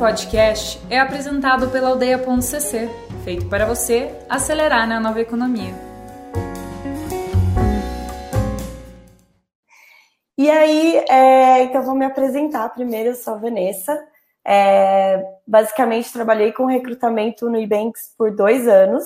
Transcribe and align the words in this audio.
podcast 0.00 0.80
é 0.88 0.98
apresentado 0.98 1.68
pela 1.68 1.90
Aldeia.cc, 1.90 2.88
feito 3.22 3.46
para 3.50 3.66
você 3.66 4.10
acelerar 4.30 4.88
na 4.88 4.98
nova 4.98 5.20
economia. 5.20 5.74
E 10.38 10.48
aí, 10.48 11.04
é, 11.06 11.64
então 11.64 11.82
vou 11.82 11.94
me 11.94 12.06
apresentar 12.06 12.70
primeiro, 12.70 13.10
eu 13.10 13.14
sou 13.14 13.34
a 13.34 13.36
Vanessa. 13.36 14.02
É, 14.42 15.22
basicamente, 15.46 16.10
trabalhei 16.10 16.50
com 16.50 16.64
recrutamento 16.64 17.50
no 17.50 17.60
Ebanks 17.60 18.14
por 18.16 18.34
dois 18.34 18.66
anos. 18.66 19.04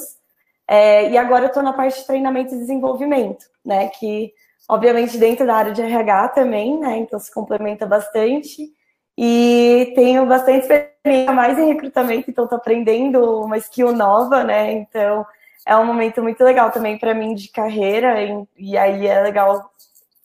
É, 0.69 1.11
e 1.11 1.19
agora 1.19 1.47
eu 1.47 1.49
estou 1.49 1.65
na 1.65 1.73
parte 1.73 1.99
de 1.99 2.07
treinamento 2.07 2.55
e 2.55 2.59
desenvolvimento, 2.59 3.47
né? 3.65 3.89
Que, 3.89 4.33
obviamente, 4.69 5.19
dentro 5.19 5.45
da 5.45 5.57
área 5.57 5.73
de 5.73 5.83
RH 5.83 6.29
também, 6.29 6.79
né? 6.79 6.99
Então 6.99 7.19
se 7.19 7.35
complementa 7.35 7.85
bastante. 7.85 8.73
E 9.17 9.93
tenho 9.95 10.27
bastante 10.27 10.63
experiência 10.63 11.33
mais 11.33 11.59
em 11.59 11.67
recrutamento, 11.67 12.31
então 12.31 12.45
estou 12.45 12.59
aprendendo 12.59 13.43
uma 13.43 13.57
skill 13.59 13.93
nova, 13.93 14.43
né? 14.43 14.73
Então 14.73 15.25
é 15.67 15.77
um 15.77 15.87
momento 15.87 16.23
muito 16.23 16.43
legal 16.43 16.71
também 16.71 16.99
para 16.99 17.15
mim 17.15 17.35
de 17.35 17.49
carreira, 17.49 18.23
e, 18.23 18.47
e 18.57 18.77
aí 18.77 19.07
é 19.07 19.23
legal 19.23 19.71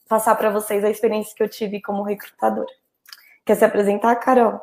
passar 0.07 0.35
para 0.35 0.49
vocês 0.49 0.83
a 0.83 0.89
experiência 0.89 1.35
que 1.35 1.44
eu 1.44 1.49
tive 1.49 1.81
como 1.81 2.03
recrutadora. 2.03 2.71
Quer 3.45 3.55
se 3.55 3.66
apresentar, 3.66 4.16
Carol? 4.16 4.59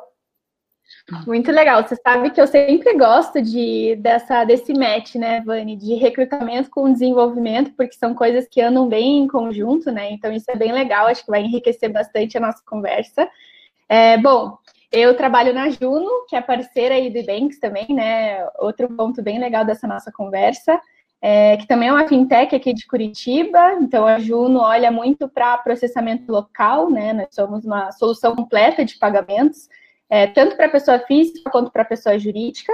Muito 1.25 1.51
legal. 1.51 1.83
Você 1.83 1.95
sabe 1.95 2.29
que 2.31 2.39
eu 2.39 2.47
sempre 2.47 2.93
gosto 2.97 3.41
de 3.41 3.95
dessa 3.97 4.43
desse 4.43 4.73
match, 4.73 5.15
né, 5.15 5.41
Vani, 5.41 5.75
de 5.75 5.95
recrutamento 5.95 6.69
com 6.69 6.91
desenvolvimento, 6.91 7.71
porque 7.75 7.95
são 7.95 8.13
coisas 8.13 8.47
que 8.49 8.61
andam 8.61 8.87
bem 8.87 9.19
em 9.19 9.27
conjunto, 9.27 9.91
né? 9.91 10.11
Então 10.11 10.31
isso 10.31 10.49
é 10.49 10.55
bem 10.55 10.71
legal. 10.71 11.07
Acho 11.07 11.23
que 11.23 11.31
vai 11.31 11.41
enriquecer 11.41 11.91
bastante 11.91 12.37
a 12.37 12.41
nossa 12.41 12.61
conversa. 12.65 13.29
É, 13.89 14.17
bom, 14.17 14.57
eu 14.91 15.15
trabalho 15.15 15.53
na 15.53 15.69
Juno, 15.69 16.25
que 16.27 16.35
é 16.35 16.41
parceira 16.41 16.95
aí 16.95 17.09
do 17.09 17.25
Banks 17.25 17.59
também, 17.59 17.87
né? 17.89 18.45
Outro 18.59 18.87
ponto 18.89 19.21
bem 19.21 19.39
legal 19.39 19.65
dessa 19.65 19.87
nossa 19.87 20.11
conversa, 20.11 20.79
é, 21.21 21.57
que 21.57 21.67
também 21.67 21.89
é 21.89 21.91
uma 21.91 22.07
fintech 22.07 22.55
aqui 22.55 22.73
de 22.73 22.85
Curitiba. 22.87 23.73
Então, 23.81 24.05
a 24.05 24.19
Juno 24.19 24.59
olha 24.59 24.91
muito 24.91 25.27
para 25.27 25.57
processamento 25.57 26.31
local, 26.31 26.89
né? 26.89 27.13
Nós 27.13 27.27
somos 27.31 27.65
uma 27.65 27.91
solução 27.91 28.35
completa 28.35 28.85
de 28.85 28.97
pagamentos, 28.97 29.67
é, 30.09 30.27
tanto 30.27 30.55
para 30.55 30.69
pessoa 30.69 30.99
física 30.99 31.49
quanto 31.49 31.71
para 31.71 31.83
pessoa 31.83 32.17
jurídica. 32.17 32.71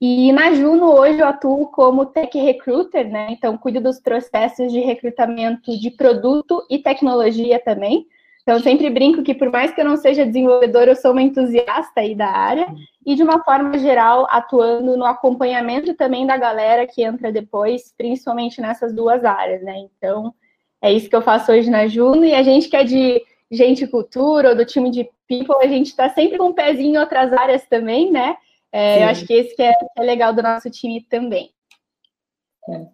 E 0.00 0.32
na 0.32 0.52
Juno, 0.54 0.86
hoje, 0.92 1.18
eu 1.18 1.26
atuo 1.26 1.66
como 1.66 2.06
tech 2.06 2.38
recruiter, 2.38 3.08
né? 3.08 3.28
Então, 3.30 3.58
cuido 3.58 3.80
dos 3.80 4.00
processos 4.00 4.72
de 4.72 4.80
recrutamento 4.80 5.78
de 5.78 5.90
produto 5.90 6.64
e 6.70 6.78
tecnologia 6.78 7.58
também. 7.58 8.06
Então, 8.42 8.56
eu 8.56 8.60
sempre 8.60 8.88
brinco 8.90 9.22
que, 9.22 9.34
por 9.34 9.50
mais 9.50 9.72
que 9.72 9.80
eu 9.80 9.84
não 9.84 9.96
seja 9.96 10.26
desenvolvedora, 10.26 10.90
eu 10.90 10.96
sou 10.96 11.12
uma 11.12 11.22
entusiasta 11.22 12.00
aí 12.00 12.14
da 12.14 12.28
área 12.28 12.66
e, 13.04 13.14
de 13.14 13.22
uma 13.22 13.44
forma 13.44 13.78
geral, 13.78 14.26
atuando 14.30 14.96
no 14.96 15.04
acompanhamento 15.04 15.94
também 15.94 16.26
da 16.26 16.36
galera 16.36 16.86
que 16.86 17.02
entra 17.02 17.30
depois, 17.30 17.94
principalmente 17.96 18.60
nessas 18.60 18.94
duas 18.94 19.24
áreas, 19.24 19.62
né? 19.62 19.74
Então, 19.78 20.34
é 20.82 20.92
isso 20.92 21.08
que 21.08 21.16
eu 21.16 21.22
faço 21.22 21.52
hoje 21.52 21.70
na 21.70 21.86
Juno 21.86 22.24
e 22.24 22.34
a 22.34 22.42
gente 22.42 22.68
que 22.68 22.76
é 22.76 22.84
de 22.84 23.22
gente 23.50 23.86
cultura 23.86 24.50
ou 24.50 24.56
do 24.56 24.64
time 24.64 24.90
de 24.90 25.08
people, 25.28 25.56
a 25.60 25.66
gente 25.66 25.88
está 25.88 26.08
sempre 26.08 26.38
com 26.38 26.46
um 26.46 26.52
pezinho 26.52 26.94
em 26.94 26.98
outras 26.98 27.32
áreas 27.32 27.66
também, 27.66 28.10
né? 28.10 28.36
É, 28.72 29.02
eu 29.02 29.08
acho 29.08 29.26
que 29.26 29.32
esse 29.32 29.54
que 29.54 29.62
é, 29.62 29.74
é 29.96 30.02
legal 30.02 30.32
do 30.32 30.42
nosso 30.42 30.70
time 30.70 31.02
também. 31.02 31.50
É. 32.68 32.86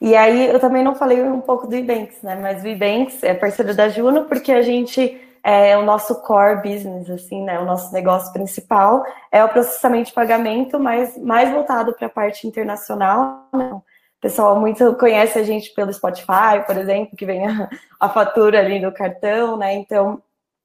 E 0.00 0.14
aí, 0.14 0.46
eu 0.48 0.60
também 0.60 0.84
não 0.84 0.94
falei 0.94 1.22
um 1.22 1.40
pouco 1.40 1.66
do 1.66 1.74
Ebanks, 1.74 2.22
né? 2.22 2.36
Mas 2.40 2.62
o 2.62 2.66
Ebanks 2.66 3.22
é 3.22 3.34
parceiro 3.34 3.74
da 3.74 3.88
Juno 3.88 4.24
porque 4.24 4.52
a 4.52 4.62
gente 4.62 5.20
é 5.48 5.78
o 5.78 5.84
nosso 5.84 6.22
core 6.22 6.56
business, 6.56 7.08
assim, 7.08 7.44
né? 7.44 7.60
O 7.60 7.64
nosso 7.64 7.92
negócio 7.92 8.32
principal 8.32 9.04
é 9.30 9.44
o 9.44 9.48
processamento 9.48 10.08
de 10.08 10.12
pagamento, 10.12 10.78
mas 10.80 11.16
mais 11.16 11.52
voltado 11.52 11.94
para 11.94 12.08
a 12.08 12.10
parte 12.10 12.48
internacional. 12.48 13.48
Né? 13.52 13.70
O 13.72 13.82
pessoal 14.20 14.58
muito 14.58 14.96
conhece 14.96 15.38
a 15.38 15.44
gente 15.44 15.72
pelo 15.72 15.92
Spotify, 15.92 16.64
por 16.66 16.76
exemplo, 16.76 17.16
que 17.16 17.24
vem 17.24 17.46
a, 17.46 17.70
a 18.00 18.08
fatura 18.08 18.58
ali 18.58 18.80
do 18.80 18.90
cartão, 18.90 19.56
né? 19.56 19.74
Então, 19.74 20.20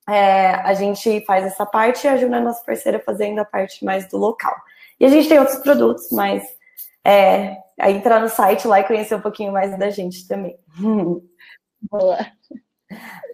é, 0.09 0.55
a 0.55 0.73
gente 0.73 1.23
faz 1.25 1.45
essa 1.45 1.63
parte 1.63 2.07
e 2.07 2.09
a 2.09 2.17
Juno 2.17 2.35
é 2.37 2.39
nossa 2.39 2.63
parceira 2.65 2.99
fazendo 3.05 3.37
a 3.37 3.45
parte 3.45 3.85
mais 3.85 4.07
do 4.09 4.17
local. 4.17 4.55
E 4.99 5.05
a 5.05 5.09
gente 5.09 5.29
tem 5.29 5.37
outros 5.37 5.59
produtos, 5.59 6.07
mas 6.11 6.43
é, 7.05 7.55
aí 7.81 7.95
entrar 7.95 8.21
no 8.21 8.29
site 8.29 8.67
lá 8.67 8.79
e 8.79 8.83
conhecer 8.85 9.15
um 9.15 9.21
pouquinho 9.21 9.51
mais 9.51 9.77
da 9.77 9.89
gente 9.89 10.27
também. 10.27 10.57
Boa. 11.89 12.17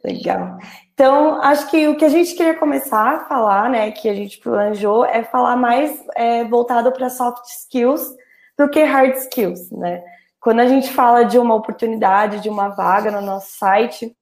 Legal. 0.04 0.58
Então, 0.94 1.42
acho 1.42 1.70
que 1.70 1.88
o 1.88 1.98
que 1.98 2.06
a 2.06 2.10
gente 2.10 2.36
queria 2.36 2.54
começar 2.54 3.16
a 3.16 3.20
falar, 3.26 3.70
né, 3.70 3.92
que 3.92 4.08
a 4.08 4.14
gente 4.14 4.40
planejou, 4.40 5.06
é 5.06 5.24
falar 5.24 5.56
mais 5.56 6.04
é, 6.16 6.44
voltado 6.46 6.92
para 6.92 7.10
soft 7.10 7.44
skills 7.46 8.16
do 8.58 8.70
que 8.70 8.84
hard 8.84 9.16
skills, 9.16 9.70
né? 9.72 10.04
Quando 10.40 10.62
a 10.62 10.68
gente 10.68 10.90
fala 10.92 11.24
de 11.24 11.38
uma 11.38 11.56
oportunidade, 11.56 12.40
de 12.40 12.50
uma 12.50 12.70
vaga 12.70 13.12
no 13.12 13.22
nosso 13.22 13.52
site, 13.58 14.16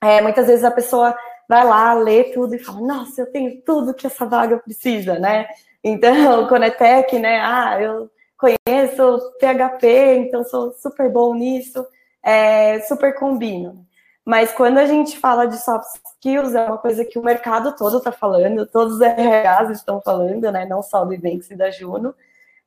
é, 0.00 0.20
muitas 0.20 0.46
vezes 0.46 0.64
a 0.64 0.70
pessoa 0.70 1.16
vai 1.48 1.64
lá, 1.64 1.94
lê 1.94 2.24
tudo 2.24 2.54
e 2.54 2.58
fala, 2.58 2.80
nossa, 2.80 3.22
eu 3.22 3.30
tenho 3.30 3.60
tudo 3.62 3.94
que 3.94 4.06
essa 4.06 4.26
vaga 4.26 4.58
precisa, 4.58 5.18
né? 5.18 5.46
Então, 5.82 6.46
quando 6.48 6.64
é 6.64 6.70
tech, 6.70 7.18
né, 7.18 7.40
ah, 7.40 7.80
eu 7.80 8.10
conheço 8.38 9.32
PHP, 9.40 10.16
então 10.18 10.44
sou 10.44 10.72
super 10.72 11.10
bom 11.10 11.34
nisso, 11.34 11.84
é, 12.22 12.80
super 12.82 13.18
combino. 13.18 13.84
Mas 14.24 14.52
quando 14.52 14.78
a 14.78 14.84
gente 14.84 15.18
fala 15.18 15.46
de 15.46 15.56
soft 15.56 15.86
skills, 16.12 16.54
é 16.54 16.64
uma 16.66 16.76
coisa 16.76 17.04
que 17.04 17.18
o 17.18 17.22
mercado 17.22 17.74
todo 17.74 17.96
está 17.96 18.12
falando, 18.12 18.66
todos 18.66 18.96
os 18.96 19.00
RHs 19.00 19.70
estão 19.70 20.02
falando, 20.02 20.52
né? 20.52 20.66
Não 20.66 20.82
só 20.82 21.04
do 21.04 21.14
Ibanks 21.14 21.50
e 21.50 21.56
da 21.56 21.70
Juno. 21.70 22.14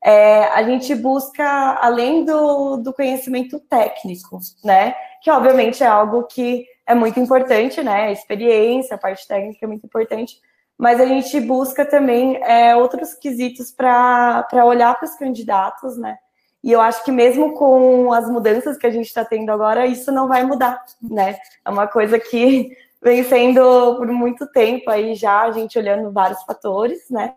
É, 0.04 0.46
a 0.46 0.64
gente 0.64 0.96
busca, 0.96 1.78
além 1.80 2.26
do, 2.26 2.78
do 2.78 2.92
conhecimento 2.92 3.60
técnico, 3.60 4.40
né? 4.64 4.96
Que 5.22 5.30
obviamente 5.30 5.84
é 5.84 5.88
algo 5.88 6.24
que 6.24 6.66
é 6.88 6.96
muito 6.96 7.20
importante, 7.20 7.84
né? 7.84 8.06
A 8.08 8.12
experiência, 8.12 8.96
a 8.96 9.00
parte 9.00 9.28
técnica 9.28 9.64
é 9.64 9.68
muito 9.68 9.86
importante, 9.86 10.42
mas 10.82 11.00
a 11.00 11.06
gente 11.06 11.40
busca 11.40 11.86
também 11.86 12.38
é, 12.44 12.76
outros 12.76 13.14
quesitos 13.14 13.72
para 13.72 14.48
olhar 14.66 14.98
para 14.98 15.06
os 15.06 15.14
candidatos, 15.14 15.96
né? 15.96 16.18
E 16.64 16.72
eu 16.72 16.82
acho 16.82 17.06
que 17.06 17.12
mesmo 17.12 17.54
com 17.54 18.12
as 18.12 18.28
mudanças 18.28 18.78
que 18.78 18.88
a 18.88 18.90
gente 18.90 19.06
está 19.06 19.24
tendo 19.24 19.52
agora, 19.52 19.86
isso 19.86 20.12
não 20.12 20.28
vai 20.28 20.44
mudar, 20.44 20.84
né? 21.00 21.38
É 21.64 21.70
uma 21.70 21.86
coisa 21.86 22.20
que 22.20 22.76
vem 23.00 23.24
sendo 23.24 23.96
por 23.96 24.08
muito 24.08 24.48
tempo 24.48 24.90
aí 24.90 25.14
já, 25.14 25.44
a 25.44 25.52
gente 25.52 25.78
olhando 25.78 26.12
vários 26.12 26.42
fatores, 26.42 27.08
né? 27.12 27.36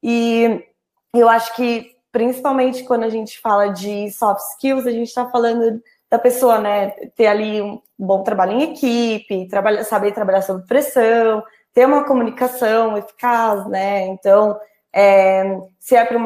E 0.00 0.64
eu 1.12 1.28
acho 1.28 1.56
que, 1.56 1.96
principalmente 2.12 2.84
quando 2.84 3.02
a 3.02 3.10
gente 3.10 3.40
fala 3.40 3.72
de 3.72 4.08
soft 4.12 4.40
skills, 4.52 4.86
a 4.86 4.92
gente 4.92 5.08
está 5.08 5.28
falando 5.28 5.82
da 6.08 6.18
pessoa, 6.18 6.60
né, 6.60 6.90
ter 7.16 7.26
ali 7.26 7.60
um 7.60 7.82
bom 7.98 8.22
trabalho 8.22 8.52
em 8.52 8.72
equipe, 8.72 9.48
trabalhar, 9.48 9.82
saber 9.82 10.12
trabalhar 10.12 10.42
sob 10.42 10.64
pressão, 10.64 11.42
ter 11.78 11.86
uma 11.86 12.02
comunicação 12.02 12.98
eficaz, 12.98 13.64
né? 13.68 14.04
Então, 14.06 14.58
é, 14.92 15.60
se 15.78 15.94
é 15.94 16.04
para 16.04 16.18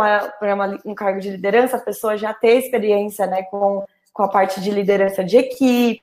um 0.82 0.94
cargo 0.94 1.20
de 1.20 1.28
liderança, 1.28 1.76
a 1.76 1.80
pessoa 1.80 2.16
já 2.16 2.32
ter 2.32 2.56
experiência, 2.56 3.26
né, 3.26 3.42
com, 3.42 3.84
com 4.14 4.22
a 4.22 4.28
parte 4.28 4.62
de 4.62 4.70
liderança 4.70 5.22
de 5.22 5.36
equipe, 5.36 6.02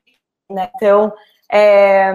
né? 0.51 0.69
Então, 0.75 1.11
é, 1.51 2.13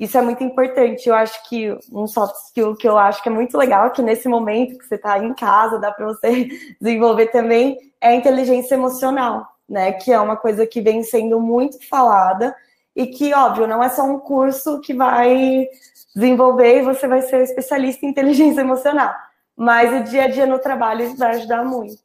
isso 0.00 0.16
é 0.16 0.22
muito 0.22 0.42
importante. 0.42 1.06
Eu 1.06 1.14
acho 1.14 1.46
que 1.46 1.76
um 1.92 2.06
soft 2.06 2.36
skill 2.46 2.74
que 2.74 2.88
eu 2.88 2.96
acho 2.96 3.22
que 3.22 3.28
é 3.28 3.32
muito 3.32 3.58
legal, 3.58 3.90
que 3.90 4.00
nesse 4.00 4.26
momento 4.26 4.78
que 4.78 4.86
você 4.86 4.94
está 4.94 5.18
em 5.18 5.34
casa, 5.34 5.78
dá 5.78 5.92
para 5.92 6.06
você 6.06 6.48
desenvolver 6.80 7.26
também, 7.26 7.76
é 8.00 8.08
a 8.08 8.14
inteligência 8.14 8.76
emocional, 8.76 9.46
né? 9.68 9.92
Que 9.92 10.10
é 10.10 10.18
uma 10.18 10.38
coisa 10.38 10.66
que 10.66 10.80
vem 10.80 11.02
sendo 11.02 11.38
muito 11.38 11.86
falada 11.86 12.56
e 12.94 13.06
que, 13.06 13.34
óbvio, 13.34 13.66
não 13.66 13.82
é 13.82 13.88
só 13.88 14.04
um 14.04 14.18
curso 14.18 14.80
que 14.80 14.92
vai 14.94 15.66
desenvolver 16.14 16.78
e 16.78 16.82
você 16.82 17.06
vai 17.06 17.22
ser 17.22 17.42
especialista 17.42 18.04
em 18.04 18.10
inteligência 18.10 18.60
emocional. 18.60 19.14
Mas 19.56 19.92
o 19.92 20.10
dia 20.10 20.24
a 20.24 20.28
dia 20.28 20.46
no 20.46 20.58
trabalho 20.58 21.16
vai 21.16 21.36
ajudar 21.36 21.64
muito. 21.64 21.96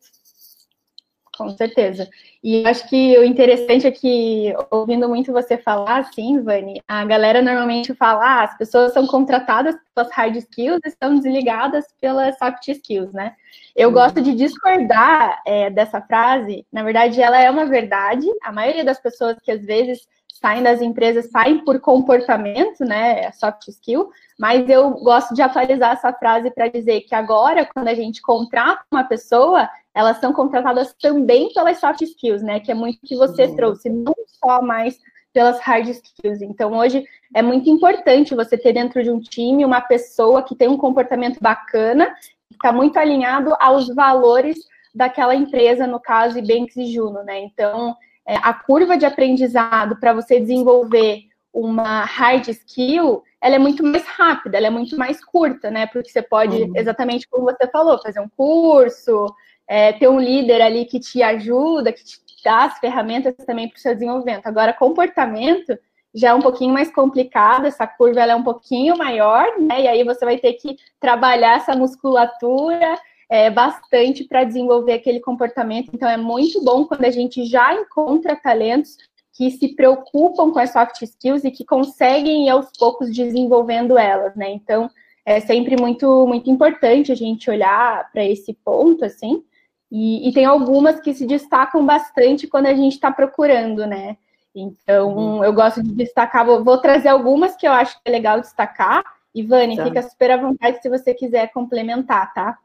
Com 1.37 1.49
certeza. 1.51 2.09
E 2.43 2.65
acho 2.65 2.89
que 2.89 3.15
o 3.19 3.23
interessante 3.23 3.85
é 3.85 3.91
que, 3.91 4.55
ouvindo 4.71 5.07
muito 5.07 5.31
você 5.31 5.55
falar, 5.55 5.99
assim, 5.99 6.41
Vani, 6.41 6.81
a 6.87 7.05
galera 7.05 7.43
normalmente 7.43 7.93
fala, 7.93 8.25
ah, 8.25 8.43
as 8.43 8.57
pessoas 8.57 8.91
são 8.91 9.05
contratadas 9.05 9.75
pelas 9.93 10.11
hard 10.11 10.35
skills 10.35 10.79
e 10.83 10.87
estão 10.87 11.15
desligadas 11.15 11.85
pelas 12.01 12.35
soft 12.39 12.67
skills, 12.67 13.13
né? 13.13 13.35
Eu 13.75 13.91
gosto 13.91 14.19
de 14.19 14.33
discordar 14.33 15.39
é, 15.45 15.69
dessa 15.69 16.01
frase. 16.01 16.65
Na 16.71 16.81
verdade, 16.81 17.21
ela 17.21 17.39
é 17.39 17.51
uma 17.51 17.67
verdade. 17.67 18.25
A 18.41 18.51
maioria 18.51 18.83
das 18.83 18.99
pessoas 18.99 19.37
que 19.43 19.51
às 19.51 19.63
vezes 19.63 20.07
saem 20.39 20.63
das 20.63 20.81
empresas, 20.81 21.29
saem 21.29 21.63
por 21.63 21.79
comportamento, 21.79 22.83
né, 22.85 23.31
soft 23.31 23.67
skill, 23.67 24.09
mas 24.39 24.69
eu 24.69 24.91
gosto 24.91 25.33
de 25.33 25.41
atualizar 25.41 25.93
essa 25.93 26.13
frase 26.13 26.51
para 26.51 26.67
dizer 26.67 27.01
que 27.01 27.15
agora, 27.15 27.67
quando 27.73 27.87
a 27.87 27.93
gente 27.93 28.21
contrata 28.21 28.83
uma 28.91 29.03
pessoa, 29.03 29.69
elas 29.93 30.17
são 30.17 30.31
contratadas 30.31 30.93
também 31.01 31.51
pelas 31.53 31.79
soft 31.79 32.01
skills, 32.01 32.41
né, 32.41 32.59
que 32.59 32.71
é 32.71 32.75
muito 32.75 32.99
que 33.03 33.15
você 33.15 33.45
uhum. 33.45 33.55
trouxe, 33.55 33.89
não 33.89 34.13
só 34.27 34.61
mais 34.61 34.97
pelas 35.33 35.59
hard 35.59 35.87
skills. 35.89 36.41
Então, 36.41 36.75
hoje 36.75 37.05
é 37.35 37.41
muito 37.43 37.69
importante 37.69 38.33
você 38.33 38.57
ter 38.57 38.73
dentro 38.73 39.03
de 39.03 39.11
um 39.11 39.19
time 39.19 39.65
uma 39.65 39.81
pessoa 39.81 40.41
que 40.41 40.55
tem 40.55 40.67
um 40.67 40.77
comportamento 40.77 41.39
bacana, 41.39 42.11
está 42.51 42.71
muito 42.71 42.97
alinhado 42.97 43.55
aos 43.59 43.87
valores 43.93 44.57
daquela 44.95 45.35
empresa, 45.35 45.85
no 45.85 45.99
caso, 45.99 46.41
Banks 46.41 46.75
e 46.75 46.87
Juno, 46.87 47.23
né? 47.23 47.39
Então, 47.39 47.91
é, 47.91 48.06
a 48.35 48.53
curva 48.53 48.97
de 48.97 49.05
aprendizado 49.05 49.97
para 49.99 50.13
você 50.13 50.39
desenvolver 50.39 51.23
uma 51.53 52.03
hard 52.03 52.47
skill, 52.49 53.23
ela 53.41 53.55
é 53.55 53.59
muito 53.59 53.83
mais 53.83 54.05
rápida, 54.05 54.57
ela 54.57 54.67
é 54.67 54.71
muito 54.71 54.97
mais 54.97 55.23
curta, 55.23 55.71
né? 55.71 55.87
Porque 55.87 56.09
você 56.09 56.21
pode, 56.21 56.55
uhum. 56.55 56.73
exatamente 56.75 57.27
como 57.29 57.45
você 57.45 57.67
falou, 57.67 58.01
fazer 58.01 58.19
um 58.19 58.29
curso, 58.29 59.33
é, 59.67 59.93
ter 59.93 60.07
um 60.07 60.19
líder 60.19 60.61
ali 60.61 60.85
que 60.85 60.99
te 60.99 61.23
ajuda, 61.23 61.93
que 61.93 62.03
te 62.03 62.19
dá 62.43 62.65
as 62.65 62.77
ferramentas 62.79 63.33
também 63.45 63.67
para 63.67 63.77
o 63.77 63.79
seu 63.79 63.93
desenvolvimento. 63.93 64.45
Agora, 64.45 64.73
comportamento 64.73 65.77
já 66.13 66.29
é 66.29 66.33
um 66.33 66.41
pouquinho 66.41 66.73
mais 66.73 66.91
complicado, 66.91 67.65
essa 67.65 67.85
curva 67.85 68.21
ela 68.21 68.33
é 68.33 68.35
um 68.35 68.43
pouquinho 68.43 68.97
maior, 68.97 69.59
né? 69.59 69.81
E 69.81 69.87
aí 69.87 70.03
você 70.03 70.25
vai 70.25 70.37
ter 70.37 70.53
que 70.53 70.77
trabalhar 70.99 71.57
essa 71.57 71.75
musculatura 71.75 72.97
é, 73.29 73.49
bastante 73.49 74.23
para 74.23 74.43
desenvolver 74.43 74.93
aquele 74.93 75.19
comportamento. 75.19 75.89
Então, 75.93 76.07
é 76.07 76.17
muito 76.17 76.63
bom 76.63 76.85
quando 76.85 77.05
a 77.05 77.11
gente 77.11 77.45
já 77.45 77.73
encontra 77.73 78.35
talentos 78.35 78.97
que 79.33 79.51
se 79.51 79.75
preocupam 79.75 80.51
com 80.51 80.59
as 80.59 80.71
soft 80.71 81.01
skills 81.01 81.43
e 81.43 81.51
que 81.51 81.63
conseguem 81.63 82.47
ir 82.47 82.49
aos 82.49 82.69
poucos 82.77 83.13
desenvolvendo 83.13 83.97
elas, 83.97 84.35
né? 84.35 84.49
Então, 84.49 84.89
é 85.23 85.39
sempre 85.39 85.75
muito, 85.79 86.25
muito 86.25 86.49
importante 86.49 87.11
a 87.11 87.15
gente 87.15 87.49
olhar 87.49 88.09
para 88.11 88.23
esse 88.23 88.53
ponto, 88.53 89.05
assim. 89.05 89.43
E, 89.91 90.27
e, 90.27 90.33
tem 90.33 90.45
algumas 90.45 90.99
que 90.99 91.13
se 91.13 91.25
destacam 91.25 91.85
bastante 91.85 92.47
quando 92.47 92.65
a 92.65 92.73
gente 92.73 92.93
está 92.93 93.11
procurando, 93.11 93.85
né? 93.85 94.17
Então, 94.55 95.15
uhum. 95.15 95.43
eu 95.43 95.53
gosto 95.53 95.83
de 95.83 95.93
destacar, 95.93 96.45
vou, 96.45 96.63
vou, 96.63 96.77
trazer 96.79 97.09
algumas 97.09 97.55
que 97.55 97.67
eu 97.67 97.71
acho 97.71 97.95
que 97.95 98.09
é 98.09 98.11
legal 98.11 98.41
destacar. 98.41 99.03
Ivane, 99.35 99.77
tá. 99.77 99.83
fica 99.83 100.01
super 100.01 100.31
à 100.31 100.37
vontade 100.37 100.81
se 100.81 100.89
você 100.89 101.13
quiser 101.13 101.51
complementar, 101.51 102.33
tá? 102.33 102.57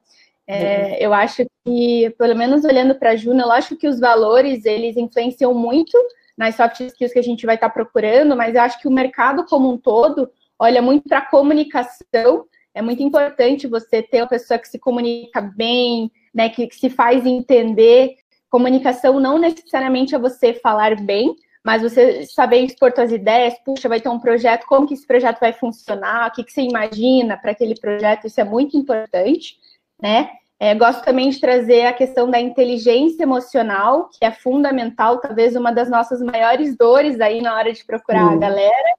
É, 0.52 1.04
eu 1.04 1.12
acho 1.12 1.44
que, 1.64 2.10
pelo 2.18 2.36
menos 2.36 2.64
olhando 2.64 2.94
para 2.94 3.10
a 3.10 3.16
Juno, 3.16 3.40
eu 3.40 3.52
acho 3.52 3.76
que 3.76 3.88
os 3.88 3.98
valores, 3.98 4.64
eles 4.64 4.96
influenciam 4.96 5.54
muito 5.54 5.96
nas 6.36 6.56
soft 6.56 6.80
skills 6.80 7.12
que 7.12 7.18
a 7.18 7.22
gente 7.22 7.46
vai 7.46 7.54
estar 7.54 7.68
tá 7.68 7.74
procurando, 7.74 8.36
mas 8.36 8.54
eu 8.54 8.62
acho 8.62 8.80
que 8.80 8.88
o 8.88 8.92
mercado 8.92 9.44
como 9.44 9.70
um 9.70 9.78
todo 9.78 10.30
olha 10.58 10.80
muito 10.80 11.08
para 11.08 11.18
a 11.18 11.26
comunicação. 11.26 12.46
É 12.74 12.80
muito 12.80 13.02
importante 13.02 13.66
você 13.66 14.02
ter 14.02 14.22
uma 14.22 14.28
pessoa 14.28 14.58
que 14.58 14.68
se 14.68 14.78
comunica 14.78 15.40
bem, 15.40 16.10
né, 16.32 16.48
que, 16.48 16.66
que 16.66 16.76
se 16.76 16.88
faz 16.88 17.26
entender. 17.26 18.16
Comunicação 18.48 19.20
não 19.20 19.38
necessariamente 19.38 20.14
é 20.14 20.18
você 20.18 20.54
falar 20.54 20.96
bem, 21.00 21.34
mas 21.64 21.82
você 21.82 22.26
saber 22.26 22.60
expor 22.60 22.92
suas 22.94 23.12
ideias, 23.12 23.54
puxa, 23.64 23.88
vai 23.88 24.00
ter 24.00 24.08
um 24.08 24.18
projeto, 24.18 24.66
como 24.66 24.86
que 24.86 24.94
esse 24.94 25.06
projeto 25.06 25.40
vai 25.40 25.52
funcionar, 25.52 26.28
o 26.28 26.32
que, 26.32 26.44
que 26.44 26.52
você 26.52 26.62
imagina 26.62 27.36
para 27.36 27.52
aquele 27.52 27.78
projeto, 27.78 28.26
isso 28.26 28.40
é 28.40 28.44
muito 28.44 28.76
importante, 28.76 29.56
né? 30.00 30.30
É, 30.62 30.76
gosto 30.76 31.02
também 31.02 31.28
de 31.28 31.40
trazer 31.40 31.86
a 31.86 31.92
questão 31.92 32.30
da 32.30 32.40
inteligência 32.40 33.24
emocional, 33.24 34.08
que 34.10 34.24
é 34.24 34.30
fundamental, 34.30 35.18
talvez 35.18 35.56
uma 35.56 35.72
das 35.72 35.90
nossas 35.90 36.22
maiores 36.22 36.76
dores 36.76 37.20
aí 37.20 37.42
na 37.42 37.52
hora 37.56 37.72
de 37.72 37.84
procurar 37.84 38.30
a 38.30 38.36
galera, 38.36 38.94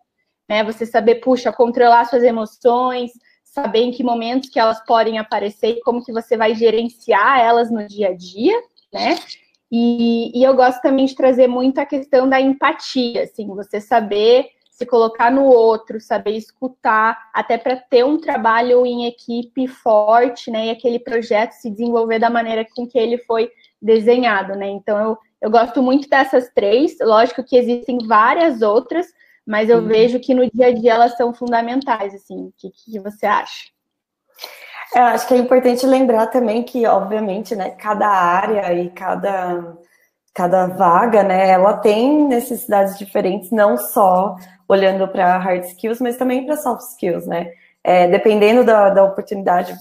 né? 0.50 0.62
Você 0.66 0.86
saber, 0.86 1.22
puxa, 1.22 1.54
controlar 1.54 2.04
suas 2.04 2.22
emoções, 2.22 3.12
saber 3.46 3.80
em 3.80 3.92
que 3.92 4.04
momentos 4.04 4.50
que 4.50 4.60
elas 4.60 4.86
podem 4.86 5.18
aparecer 5.18 5.78
e 5.78 5.82
como 5.84 6.04
que 6.04 6.12
você 6.12 6.36
vai 6.36 6.54
gerenciar 6.54 7.40
elas 7.40 7.72
no 7.72 7.88
dia 7.88 8.10
a 8.10 8.14
dia, 8.14 8.62
né? 8.94 9.18
E, 9.72 10.38
e 10.38 10.44
eu 10.44 10.54
gosto 10.58 10.82
também 10.82 11.06
de 11.06 11.16
trazer 11.16 11.48
muito 11.48 11.80
a 11.80 11.86
questão 11.86 12.28
da 12.28 12.42
empatia, 12.42 13.24
assim, 13.24 13.48
você 13.48 13.80
saber 13.80 14.48
se 14.74 14.88
colocar 14.88 15.32
no 15.32 15.46
outro, 15.46 16.02
saber 16.02 16.32
escutar, 16.32 17.30
até 17.32 17.60
para 17.60 17.76
ter 17.76 18.04
um 18.04 18.18
trabalho 18.20 18.86
em 18.86 19.06
equipe 19.06 19.68
forte, 19.68 20.50
né? 20.50 20.66
E 20.68 20.70
aquele 20.72 20.98
projeto 20.98 21.52
se 21.52 21.70
desenvolver 21.70 22.18
da 22.18 22.30
maneira 22.30 22.66
com 22.76 22.88
que 22.88 22.98
ele 22.98 23.20
foi 23.20 23.52
desenhado, 23.80 24.56
né? 24.56 24.68
Então 24.68 24.98
eu, 24.98 25.18
eu 25.40 25.52
gosto 25.52 25.82
muito 25.82 26.10
dessas 26.10 26.50
três, 26.56 26.98
lógico 27.00 27.44
que 27.44 27.56
existem 27.56 28.00
várias 28.08 28.64
outras, 28.64 29.06
mas 29.46 29.70
eu 29.70 29.78
uhum. 29.78 29.88
vejo 29.88 30.20
que 30.20 30.34
no 30.34 30.50
dia 30.52 30.68
a 30.68 30.74
dia 30.74 30.94
elas 30.94 31.16
são 31.16 31.32
fundamentais, 31.34 32.16
assim. 32.16 32.48
O 32.48 32.54
que, 32.58 32.72
que 32.72 33.00
você 33.00 33.28
acha? 33.28 33.72
Eu 34.96 35.04
acho 35.04 35.28
que 35.28 35.36
é 35.36 35.38
importante 35.38 35.86
lembrar 35.86 36.28
também 36.28 36.64
que, 36.64 36.86
obviamente, 36.88 37.56
né, 37.56 37.72
cada 37.72 38.08
área 38.08 38.74
e 38.74 38.90
cada, 38.90 39.78
cada 40.34 40.68
vaga, 40.68 41.24
né, 41.24 41.50
ela 41.50 41.78
tem 41.78 42.28
necessidades 42.28 42.98
diferentes, 42.98 43.52
não 43.52 43.78
só 43.78 44.36
olhando 44.74 45.08
para 45.08 45.38
hard 45.38 45.64
skills, 45.66 46.00
mas 46.00 46.18
também 46.18 46.46
para 46.46 46.58
soft 46.58 46.82
skills, 46.92 47.26
né? 47.26 47.52
É, 47.84 48.08
dependendo 48.08 48.64
da, 48.64 48.90
da 48.90 49.04
oportunidade, 49.04 49.76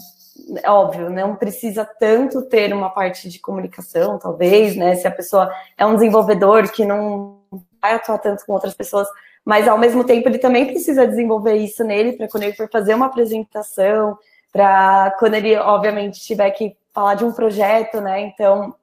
é 0.62 0.70
óbvio, 0.70 1.10
não 1.10 1.36
precisa 1.36 1.84
tanto 1.84 2.42
ter 2.42 2.72
uma 2.72 2.90
parte 2.90 3.28
de 3.28 3.38
comunicação, 3.38 4.18
talvez, 4.18 4.76
né? 4.76 4.94
Se 4.96 5.06
a 5.06 5.10
pessoa 5.10 5.52
é 5.76 5.86
um 5.86 5.94
desenvolvedor 5.94 6.70
que 6.70 6.84
não 6.84 7.40
vai 7.80 7.94
atuar 7.94 8.18
tanto 8.18 8.44
com 8.46 8.52
outras 8.52 8.74
pessoas, 8.74 9.08
mas 9.44 9.66
ao 9.68 9.78
mesmo 9.78 10.04
tempo 10.04 10.28
ele 10.28 10.38
também 10.38 10.66
precisa 10.66 11.06
desenvolver 11.06 11.56
isso 11.56 11.84
nele 11.84 12.12
para 12.12 12.28
quando 12.28 12.44
ele 12.44 12.54
for 12.54 12.68
fazer 12.70 12.94
uma 12.94 13.06
apresentação, 13.06 14.18
para 14.52 15.10
quando 15.18 15.34
ele, 15.34 15.56
obviamente, 15.56 16.20
tiver 16.20 16.50
que 16.52 16.76
falar 16.92 17.14
de 17.14 17.24
um 17.24 17.32
projeto, 17.32 18.00
né? 18.00 18.20
Então, 18.20 18.74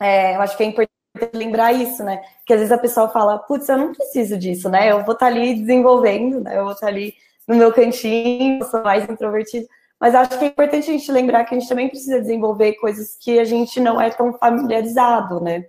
é, 0.00 0.36
eu 0.36 0.42
acho 0.42 0.56
que 0.56 0.62
é 0.62 0.66
importante 0.66 1.01
lembrar 1.34 1.72
isso, 1.72 2.02
né? 2.02 2.22
Que 2.46 2.52
às 2.54 2.60
vezes 2.60 2.72
a 2.72 2.78
pessoa 2.78 3.08
fala, 3.08 3.38
putz, 3.38 3.68
eu 3.68 3.76
não 3.76 3.92
preciso 3.92 4.36
disso, 4.38 4.68
né? 4.68 4.90
Eu 4.90 5.04
vou 5.04 5.14
estar 5.14 5.26
tá 5.26 5.26
ali 5.26 5.54
desenvolvendo, 5.54 6.40
né? 6.40 6.56
Eu 6.56 6.64
vou 6.64 6.72
estar 6.72 6.86
tá 6.86 6.92
ali 6.92 7.14
no 7.46 7.56
meu 7.56 7.72
cantinho, 7.72 8.64
sou 8.64 8.82
mais 8.82 9.08
introvertido. 9.08 9.66
Mas 10.00 10.14
acho 10.14 10.38
que 10.38 10.44
é 10.44 10.48
importante 10.48 10.90
a 10.90 10.92
gente 10.92 11.12
lembrar 11.12 11.44
que 11.44 11.54
a 11.54 11.58
gente 11.58 11.68
também 11.68 11.88
precisa 11.88 12.20
desenvolver 12.20 12.74
coisas 12.74 13.16
que 13.20 13.38
a 13.38 13.44
gente 13.44 13.78
não 13.78 14.00
é 14.00 14.10
tão 14.10 14.32
familiarizado, 14.32 15.40
né? 15.40 15.64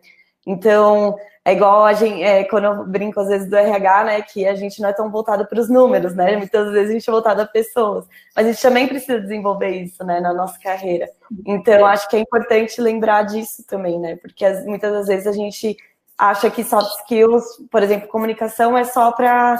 Então, 0.45 1.15
é 1.45 1.51
igual 1.51 1.83
a 1.83 1.93
gente, 1.93 2.23
é, 2.23 2.45
quando 2.45 2.65
eu 2.65 2.85
brinco 2.85 3.19
às 3.19 3.27
vezes 3.27 3.49
do 3.49 3.55
RH, 3.55 4.03
né, 4.05 4.21
que 4.21 4.47
a 4.47 4.55
gente 4.55 4.81
não 4.81 4.89
é 4.89 4.93
tão 4.93 5.11
voltado 5.11 5.45
para 5.45 5.59
os 5.59 5.69
números, 5.69 6.15
né? 6.15 6.37
Muitas 6.37 6.71
vezes 6.71 6.89
a 6.89 6.93
gente 6.93 7.09
é 7.09 7.11
voltado 7.11 7.41
a 7.41 7.45
pessoas, 7.45 8.05
mas 8.33 8.45
a 8.45 8.51
gente 8.51 8.61
também 8.61 8.87
precisa 8.87 9.19
desenvolver 9.19 9.71
isso, 9.71 10.05
né, 10.05 10.21
na 10.21 10.33
nossa 10.33 10.57
carreira. 10.57 11.09
Então, 11.45 11.85
acho 11.85 12.07
que 12.09 12.15
é 12.15 12.19
importante 12.19 12.79
lembrar 12.79 13.23
disso 13.23 13.61
também, 13.67 13.99
né? 13.99 14.15
Porque 14.15 14.45
as, 14.45 14.65
muitas 14.65 14.91
das 14.93 15.07
vezes 15.07 15.27
a 15.27 15.33
gente 15.33 15.75
acha 16.17 16.49
que 16.49 16.63
soft 16.63 16.99
skills, 17.01 17.43
por 17.69 17.83
exemplo, 17.83 18.07
comunicação 18.07 18.77
é 18.77 18.85
só 18.85 19.11
para 19.11 19.57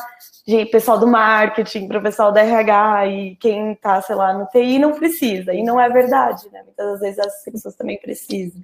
pessoal 0.72 0.98
do 0.98 1.08
marketing, 1.08 1.88
para 1.90 2.00
o 2.00 2.04
pessoal 2.04 2.32
da 2.32 2.42
RH 2.42 3.08
e 3.08 3.36
quem 3.36 3.74
está, 3.74 4.02
sei 4.02 4.16
lá, 4.16 4.32
no 4.34 4.46
TI 4.48 4.80
não 4.80 4.94
precisa. 4.94 5.54
E 5.54 5.64
não 5.64 5.80
é 5.80 5.90
verdade, 5.90 6.50
né? 6.52 6.64
Muitas 6.64 6.92
das 6.92 7.00
vezes 7.02 7.20
as 7.20 7.44
pessoas 7.44 7.76
também 7.76 8.00
precisam. 8.00 8.62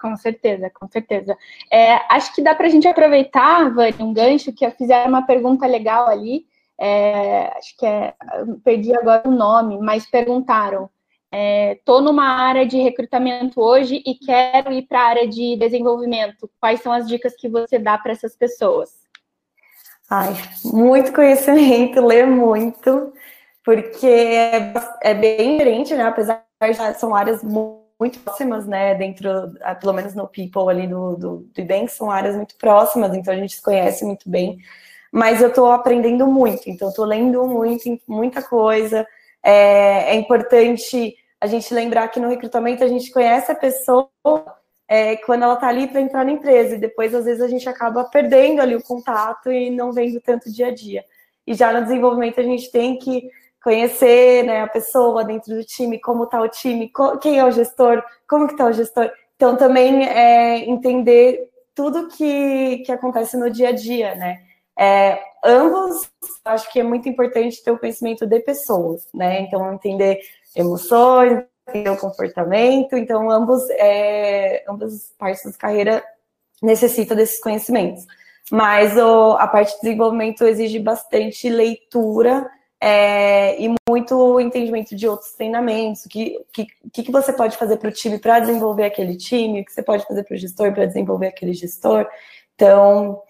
Com 0.00 0.16
certeza, 0.16 0.70
com 0.70 0.88
certeza. 0.88 1.36
É, 1.70 1.96
acho 2.14 2.34
que 2.34 2.42
dá 2.42 2.54
para 2.54 2.66
a 2.66 2.70
gente 2.70 2.88
aproveitar, 2.88 3.70
Vânia, 3.70 4.04
um 4.04 4.14
gancho, 4.14 4.52
que 4.52 4.68
fizeram 4.70 5.10
uma 5.10 5.26
pergunta 5.26 5.66
legal 5.66 6.08
ali. 6.08 6.46
É, 6.78 7.52
acho 7.58 7.76
que 7.76 7.84
é, 7.84 8.14
perdi 8.64 8.96
agora 8.96 9.28
o 9.28 9.30
nome, 9.30 9.78
mas 9.78 10.06
perguntaram. 10.06 10.88
Estou 11.76 12.00
é, 12.00 12.02
numa 12.02 12.24
área 12.24 12.66
de 12.66 12.80
recrutamento 12.80 13.60
hoje 13.60 14.02
e 14.06 14.14
quero 14.14 14.72
ir 14.72 14.82
para 14.82 15.00
a 15.00 15.06
área 15.06 15.28
de 15.28 15.56
desenvolvimento. 15.56 16.50
Quais 16.58 16.80
são 16.80 16.92
as 16.92 17.06
dicas 17.06 17.36
que 17.36 17.48
você 17.48 17.78
dá 17.78 17.98
para 17.98 18.12
essas 18.12 18.34
pessoas? 18.34 18.90
Ai, 20.08 20.32
muito 20.64 21.12
conhecimento, 21.12 22.00
ler 22.04 22.26
muito, 22.26 23.12
porque 23.62 24.06
é, 24.06 24.72
é 25.02 25.14
bem 25.14 25.52
diferente, 25.58 25.94
né? 25.94 26.04
Apesar 26.04 26.44
de 26.62 26.98
são 26.98 27.14
áreas 27.14 27.44
muito 27.44 27.79
muito 28.00 28.18
próximas, 28.20 28.66
né, 28.66 28.94
dentro, 28.94 29.28
ah, 29.60 29.74
pelo 29.74 29.92
menos 29.92 30.14
no 30.14 30.26
People 30.26 30.70
ali 30.70 30.88
do, 30.88 31.16
do, 31.16 31.36
do 31.54 31.60
Ibank, 31.60 31.92
são 31.92 32.10
áreas 32.10 32.34
muito 32.34 32.56
próximas, 32.56 33.14
então 33.14 33.34
a 33.34 33.36
gente 33.36 33.56
se 33.56 33.62
conhece 33.62 34.04
muito 34.06 34.28
bem, 34.28 34.58
mas 35.12 35.42
eu 35.42 35.48
estou 35.48 35.70
aprendendo 35.70 36.26
muito, 36.26 36.70
então 36.70 36.88
estou 36.88 37.04
lendo 37.04 37.46
muito, 37.46 38.00
muita 38.08 38.42
coisa, 38.42 39.06
é, 39.42 40.12
é, 40.12 40.14
importante 40.14 41.14
a 41.38 41.46
gente 41.46 41.72
lembrar 41.74 42.08
que 42.08 42.18
no 42.18 42.28
recrutamento 42.28 42.82
a 42.82 42.88
gente 42.88 43.12
conhece 43.12 43.52
a 43.52 43.54
pessoa 43.54 44.08
é, 44.88 45.16
quando 45.16 45.42
ela 45.42 45.54
está 45.54 45.68
ali 45.68 45.86
para 45.86 46.00
entrar 46.00 46.24
na 46.24 46.32
empresa, 46.32 46.76
e 46.76 46.80
depois 46.80 47.14
às 47.14 47.26
vezes 47.26 47.42
a 47.42 47.48
gente 47.48 47.68
acaba 47.68 48.04
perdendo 48.04 48.60
ali 48.62 48.74
o 48.74 48.82
contato 48.82 49.52
e 49.52 49.70
não 49.70 49.92
vendo 49.92 50.20
tanto 50.20 50.50
dia 50.50 50.68
a 50.68 50.74
dia. 50.74 51.04
E 51.46 51.54
já 51.54 51.72
no 51.72 51.82
desenvolvimento 51.82 52.40
a 52.40 52.42
gente 52.42 52.70
tem 52.70 52.98
que 52.98 53.30
conhecer 53.62 54.44
né, 54.44 54.62
a 54.62 54.66
pessoa 54.66 55.24
dentro 55.24 55.54
do 55.54 55.64
time, 55.64 56.00
como 56.00 56.24
está 56.24 56.40
o 56.40 56.48
time, 56.48 56.90
quem 57.20 57.38
é 57.38 57.44
o 57.44 57.50
gestor, 57.50 58.02
como 58.28 58.46
que 58.46 58.54
está 58.54 58.66
o 58.66 58.72
gestor. 58.72 59.10
Então, 59.36 59.56
também 59.56 60.06
é, 60.06 60.68
entender 60.68 61.50
tudo 61.74 62.08
que, 62.08 62.78
que 62.78 62.92
acontece 62.92 63.36
no 63.36 63.50
dia 63.50 63.68
a 63.68 63.72
dia, 63.72 64.14
né? 64.14 64.42
É, 64.78 65.22
ambos, 65.44 66.10
acho 66.44 66.70
que 66.72 66.80
é 66.80 66.82
muito 66.82 67.08
importante 67.08 67.62
ter 67.62 67.70
o 67.70 67.78
conhecimento 67.78 68.26
de 68.26 68.40
pessoas, 68.40 69.06
né? 69.14 69.40
Então, 69.42 69.72
entender 69.72 70.20
emoções, 70.56 71.44
entender 71.68 71.90
o 71.90 71.96
comportamento. 71.96 72.96
Então, 72.96 73.30
ambos, 73.30 73.68
é, 73.70 74.64
ambas 74.68 75.12
partes 75.18 75.44
da 75.44 75.58
carreira 75.58 76.02
necessitam 76.62 77.16
desses 77.16 77.40
conhecimentos. 77.40 78.06
Mas 78.50 78.96
o, 78.96 79.32
a 79.32 79.46
parte 79.46 79.74
de 79.76 79.82
desenvolvimento 79.82 80.44
exige 80.44 80.78
bastante 80.78 81.48
leitura 81.48 82.50
é, 82.80 83.60
e 83.62 83.74
muito 83.88 84.40
entendimento 84.40 84.96
de 84.96 85.06
outros 85.06 85.32
treinamentos, 85.32 86.06
o 86.06 86.08
que, 86.08 86.38
que, 86.52 87.02
que 87.02 87.12
você 87.12 87.32
pode 87.32 87.56
fazer 87.56 87.76
para 87.76 87.90
o 87.90 87.92
time 87.92 88.18
para 88.18 88.40
desenvolver 88.40 88.84
aquele 88.84 89.16
time, 89.16 89.60
o 89.60 89.64
que 89.64 89.72
você 89.72 89.82
pode 89.82 90.06
fazer 90.06 90.24
para 90.24 90.34
o 90.34 90.38
gestor 90.38 90.72
para 90.72 90.86
desenvolver 90.86 91.26
aquele 91.26 91.52
gestor. 91.52 92.06
Então, 92.54 93.20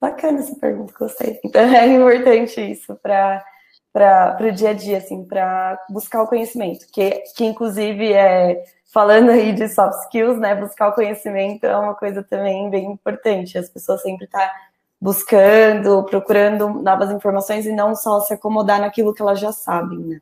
bacana 0.00 0.40
essa 0.40 0.56
pergunta, 0.56 0.92
gostei. 0.98 1.38
Então, 1.44 1.62
é 1.62 1.86
importante 1.86 2.60
isso 2.60 2.96
para 2.96 3.44
para 3.92 4.36
o 4.46 4.52
dia 4.52 4.70
a 4.70 4.72
dia, 4.74 4.98
assim, 4.98 5.24
para 5.24 5.82
buscar 5.88 6.22
o 6.22 6.26
conhecimento, 6.26 6.86
que, 6.92 7.12
que 7.34 7.46
inclusive 7.46 8.12
é 8.12 8.62
falando 8.92 9.30
aí 9.30 9.54
de 9.54 9.68
soft 9.68 10.04
skills, 10.04 10.38
né? 10.38 10.54
Buscar 10.54 10.88
o 10.88 10.92
conhecimento 10.92 11.64
é 11.64 11.74
uma 11.74 11.94
coisa 11.94 12.22
também 12.22 12.68
bem 12.68 12.92
importante. 12.92 13.56
As 13.56 13.70
pessoas 13.70 14.02
sempre 14.02 14.26
estão 14.26 14.38
tá 14.38 14.54
buscando, 15.00 16.02
procurando 16.04 16.68
novas 16.68 17.10
informações 17.10 17.66
e 17.66 17.72
não 17.72 17.94
só 17.94 18.20
se 18.20 18.34
acomodar 18.34 18.80
naquilo 18.80 19.12
que 19.12 19.22
elas 19.22 19.38
já 19.38 19.52
sabem, 19.52 19.98
né? 19.98 20.20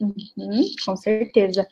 Uhum, 0.00 0.62
com 0.84 0.96
certeza. 0.96 1.66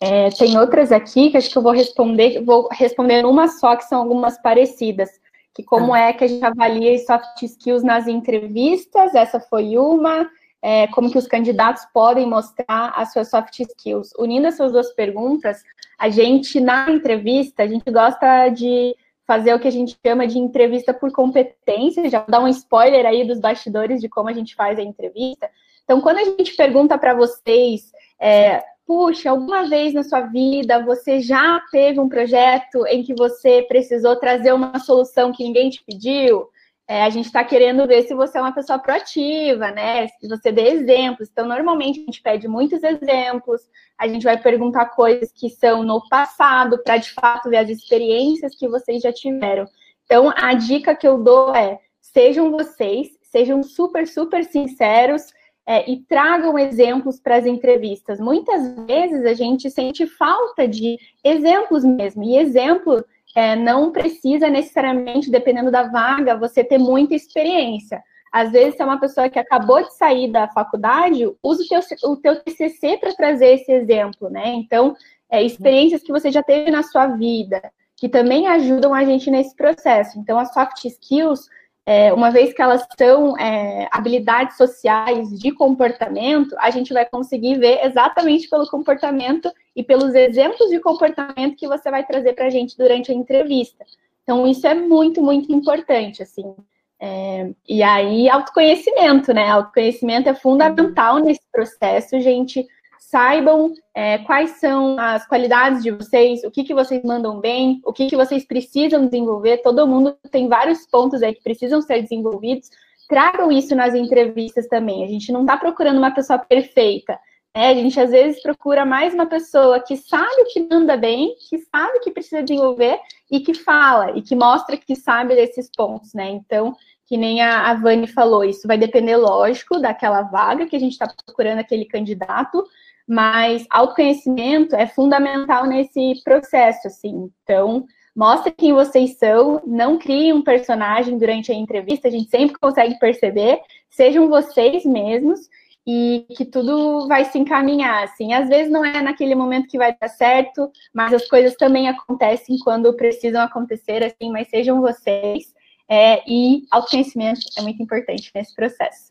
É, 0.00 0.28
tem 0.30 0.58
outras 0.58 0.92
aqui 0.92 1.30
que 1.30 1.36
acho 1.36 1.50
que 1.50 1.56
eu 1.56 1.62
vou 1.62 1.72
responder, 1.72 2.42
vou 2.42 2.68
responder 2.70 3.24
uma 3.24 3.48
só, 3.48 3.76
que 3.76 3.84
são 3.84 4.00
algumas 4.00 4.40
parecidas 4.40 5.10
que 5.56 5.62
como 5.62 5.94
ah. 5.94 6.00
é 6.00 6.12
que 6.12 6.22
a 6.22 6.28
gente 6.28 6.44
avalia 6.44 6.98
soft 6.98 7.42
skills 7.42 7.82
nas 7.82 8.06
entrevistas, 8.06 9.14
essa 9.14 9.40
foi 9.40 9.78
uma, 9.78 10.30
é, 10.60 10.86
como 10.88 11.10
que 11.10 11.16
os 11.16 11.26
candidatos 11.26 11.86
podem 11.94 12.28
mostrar 12.28 12.92
as 12.94 13.10
suas 13.10 13.30
soft 13.30 13.58
skills. 13.60 14.12
Unindo 14.18 14.46
essas 14.46 14.70
duas 14.70 14.92
perguntas, 14.92 15.62
a 15.98 16.10
gente, 16.10 16.60
na 16.60 16.90
entrevista, 16.90 17.62
a 17.62 17.66
gente 17.66 17.90
gosta 17.90 18.50
de 18.50 18.94
fazer 19.26 19.52
o 19.54 19.58
que 19.58 19.68
a 19.68 19.72
gente 19.72 19.98
chama 20.06 20.26
de 20.26 20.38
entrevista 20.38 20.94
por 20.94 21.10
competência, 21.10 22.08
já 22.08 22.24
dar 22.28 22.40
um 22.40 22.48
spoiler 22.48 23.04
aí 23.04 23.26
dos 23.26 23.40
bastidores 23.40 24.00
de 24.00 24.08
como 24.08 24.28
a 24.28 24.32
gente 24.32 24.54
faz 24.54 24.78
a 24.78 24.82
entrevista. 24.82 25.50
Então, 25.84 26.00
quando 26.00 26.18
a 26.18 26.24
gente 26.24 26.54
pergunta 26.54 26.96
para 26.96 27.14
vocês 27.14 27.90
é, 28.20 28.62
puxa, 28.86 29.30
alguma 29.30 29.68
vez 29.68 29.92
na 29.92 30.02
sua 30.02 30.20
vida 30.20 30.84
você 30.84 31.20
já 31.20 31.60
teve 31.70 31.98
um 31.98 32.08
projeto 32.08 32.86
em 32.86 33.02
que 33.02 33.14
você 33.14 33.62
precisou 33.62 34.16
trazer 34.16 34.52
uma 34.52 34.78
solução 34.78 35.32
que 35.32 35.42
ninguém 35.42 35.68
te 35.68 35.82
pediu? 35.84 36.48
É, 36.88 37.02
a 37.02 37.10
gente 37.10 37.26
está 37.26 37.42
querendo 37.42 37.84
ver 37.86 38.02
se 38.02 38.14
você 38.14 38.38
é 38.38 38.40
uma 38.40 38.54
pessoa 38.54 38.78
proativa, 38.78 39.72
né? 39.72 40.06
Se 40.06 40.28
você 40.28 40.52
dê 40.52 40.68
exemplos. 40.68 41.28
Então, 41.28 41.48
normalmente 41.48 42.00
a 42.00 42.04
gente 42.04 42.22
pede 42.22 42.46
muitos 42.46 42.80
exemplos, 42.82 43.60
a 43.98 44.06
gente 44.06 44.22
vai 44.22 44.40
perguntar 44.40 44.86
coisas 44.90 45.32
que 45.32 45.50
são 45.50 45.82
no 45.82 46.06
passado, 46.08 46.80
para 46.84 46.98
de 46.98 47.10
fato 47.10 47.50
ver 47.50 47.56
as 47.56 47.70
experiências 47.70 48.54
que 48.54 48.68
vocês 48.68 49.02
já 49.02 49.12
tiveram. 49.12 49.66
Então, 50.04 50.32
a 50.36 50.54
dica 50.54 50.94
que 50.94 51.08
eu 51.08 51.18
dou 51.18 51.52
é: 51.54 51.80
sejam 52.00 52.52
vocês, 52.52 53.08
sejam 53.20 53.64
super, 53.64 54.06
super 54.06 54.44
sinceros 54.44 55.32
é, 55.66 55.90
e 55.90 56.00
tragam 56.02 56.56
exemplos 56.56 57.18
para 57.18 57.36
as 57.36 57.46
entrevistas. 57.46 58.20
Muitas 58.20 58.76
vezes 58.86 59.26
a 59.26 59.34
gente 59.34 59.68
sente 59.68 60.06
falta 60.06 60.68
de 60.68 60.96
exemplos 61.24 61.84
mesmo, 61.84 62.22
e 62.22 62.38
exemplo 62.38 63.04
é, 63.36 63.54
não 63.54 63.92
precisa 63.92 64.48
necessariamente, 64.48 65.30
dependendo 65.30 65.70
da 65.70 65.82
vaga, 65.82 66.38
você 66.38 66.64
ter 66.64 66.78
muita 66.78 67.14
experiência. 67.14 68.02
Às 68.32 68.50
vezes, 68.50 68.76
se 68.76 68.82
é 68.82 68.84
uma 68.84 68.98
pessoa 68.98 69.28
que 69.28 69.38
acabou 69.38 69.82
de 69.82 69.94
sair 69.94 70.32
da 70.32 70.48
faculdade, 70.48 71.30
use 71.42 71.64
o 71.64 71.68
teu, 71.68 72.10
o 72.10 72.16
teu 72.16 72.42
TCC 72.42 72.96
para 72.96 73.14
trazer 73.14 73.48
esse 73.48 73.70
exemplo, 73.70 74.30
né? 74.30 74.54
Então, 74.54 74.96
é, 75.28 75.42
experiências 75.42 76.02
que 76.02 76.10
você 76.10 76.32
já 76.32 76.42
teve 76.42 76.70
na 76.70 76.82
sua 76.82 77.08
vida, 77.08 77.60
que 77.94 78.08
também 78.08 78.46
ajudam 78.46 78.94
a 78.94 79.04
gente 79.04 79.30
nesse 79.30 79.54
processo. 79.54 80.18
Então, 80.18 80.38
as 80.38 80.54
soft 80.54 80.82
skills 80.86 81.46
é, 81.84 82.12
uma 82.12 82.30
vez 82.30 82.54
que 82.54 82.62
elas 82.62 82.84
são 82.98 83.38
é, 83.38 83.86
habilidades 83.92 84.56
sociais 84.56 85.28
de 85.38 85.52
comportamento, 85.52 86.56
a 86.58 86.70
gente 86.70 86.92
vai 86.92 87.04
conseguir 87.04 87.58
ver 87.58 87.84
exatamente 87.84 88.48
pelo 88.48 88.68
comportamento 88.68 89.52
e 89.76 89.84
pelos 89.84 90.14
exemplos 90.14 90.70
de 90.70 90.80
comportamento 90.80 91.56
que 91.56 91.68
você 91.68 91.90
vai 91.90 92.04
trazer 92.04 92.32
para 92.32 92.46
a 92.46 92.50
gente 92.50 92.76
durante 92.76 93.12
a 93.12 93.14
entrevista. 93.14 93.84
Então, 94.22 94.46
isso 94.46 94.66
é 94.66 94.74
muito, 94.74 95.22
muito 95.22 95.52
importante, 95.52 96.22
assim. 96.22 96.54
É, 96.98 97.50
e 97.68 97.82
aí, 97.82 98.28
autoconhecimento, 98.28 99.34
né? 99.34 99.50
Autoconhecimento 99.50 100.30
é 100.30 100.34
fundamental 100.34 101.18
nesse 101.18 101.42
processo, 101.52 102.18
gente 102.18 102.66
saibam 102.98 103.72
é, 103.94 104.18
quais 104.18 104.58
são 104.58 104.98
as 104.98 105.26
qualidades 105.28 105.82
de 105.82 105.92
vocês, 105.92 106.42
o 106.42 106.50
que, 106.50 106.64
que 106.64 106.74
vocês 106.74 107.02
mandam 107.04 107.38
bem, 107.38 107.80
o 107.84 107.92
que, 107.92 108.08
que 108.08 108.16
vocês 108.16 108.44
precisam 108.44 109.06
desenvolver. 109.06 109.58
Todo 109.58 109.86
mundo 109.86 110.16
tem 110.30 110.48
vários 110.48 110.86
pontos 110.86 111.22
aí 111.22 111.34
que 111.34 111.42
precisam 111.42 111.80
ser 111.80 112.02
desenvolvidos. 112.02 112.68
Tragam 113.08 113.52
isso 113.52 113.76
nas 113.76 113.94
entrevistas 113.94 114.66
também. 114.66 115.04
A 115.04 115.06
gente 115.06 115.30
não 115.30 115.42
está 115.42 115.56
procurando 115.56 115.98
uma 115.98 116.10
pessoa 116.10 116.38
perfeita. 116.38 117.16
Né? 117.56 117.68
A 117.70 117.74
gente 117.74 117.98
às 117.98 118.10
vezes 118.10 118.42
procura 118.42 118.84
mais 118.84 119.14
uma 119.14 119.24
pessoa 119.24 119.80
que 119.80 119.96
sabe 119.96 120.42
o 120.42 120.44
que 120.44 120.68
manda 120.70 120.94
bem, 120.94 121.34
que 121.48 121.56
sabe 121.56 121.96
o 121.96 122.00
que 122.02 122.10
precisa 122.10 122.42
desenvolver 122.42 123.00
e 123.30 123.40
que 123.40 123.54
fala 123.54 124.10
e 124.14 124.20
que 124.20 124.36
mostra 124.36 124.76
que 124.76 124.94
sabe 124.94 125.34
desses 125.34 125.70
pontos, 125.74 126.12
né? 126.12 126.28
Então, 126.28 126.76
que 127.06 127.16
nem 127.16 127.40
a, 127.40 127.70
a 127.70 127.74
Vani 127.74 128.06
falou, 128.08 128.44
isso 128.44 128.68
vai 128.68 128.76
depender, 128.76 129.16
lógico, 129.16 129.78
daquela 129.78 130.20
vaga 130.20 130.66
que 130.66 130.76
a 130.76 130.78
gente 130.78 130.92
está 130.92 131.08
procurando 131.24 131.60
aquele 131.60 131.86
candidato, 131.86 132.62
mas 133.08 133.64
autoconhecimento 133.70 134.76
é 134.76 134.86
fundamental 134.86 135.64
nesse 135.64 136.20
processo, 136.22 136.88
assim. 136.88 137.30
Então, 137.42 137.86
mostre 138.14 138.52
quem 138.52 138.74
vocês 138.74 139.16
são, 139.16 139.62
não 139.66 139.96
criem 139.98 140.34
um 140.34 140.42
personagem 140.42 141.16
durante 141.16 141.50
a 141.50 141.54
entrevista, 141.54 142.08
a 142.08 142.10
gente 142.10 142.28
sempre 142.28 142.58
consegue 142.58 142.98
perceber, 142.98 143.60
sejam 143.88 144.28
vocês 144.28 144.84
mesmos 144.84 145.40
e 145.86 146.26
que 146.36 146.44
tudo 146.44 147.06
vai 147.06 147.24
se 147.24 147.38
encaminhar, 147.38 148.02
assim. 148.04 148.32
Às 148.32 148.48
vezes 148.48 148.72
não 148.72 148.84
é 148.84 149.00
naquele 149.00 149.34
momento 149.34 149.68
que 149.68 149.78
vai 149.78 149.96
dar 149.98 150.08
certo, 150.08 150.70
mas 150.92 151.14
as 151.14 151.28
coisas 151.28 151.54
também 151.54 151.88
acontecem 151.88 152.58
quando 152.58 152.92
precisam 152.96 153.42
acontecer, 153.42 154.02
assim, 154.02 154.32
mas 154.32 154.48
sejam 154.48 154.80
vocês. 154.80 155.54
É, 155.88 156.20
e 156.28 156.62
autoconhecimento 156.72 157.42
é 157.56 157.62
muito 157.62 157.80
importante 157.80 158.32
nesse 158.34 158.52
processo. 158.54 159.10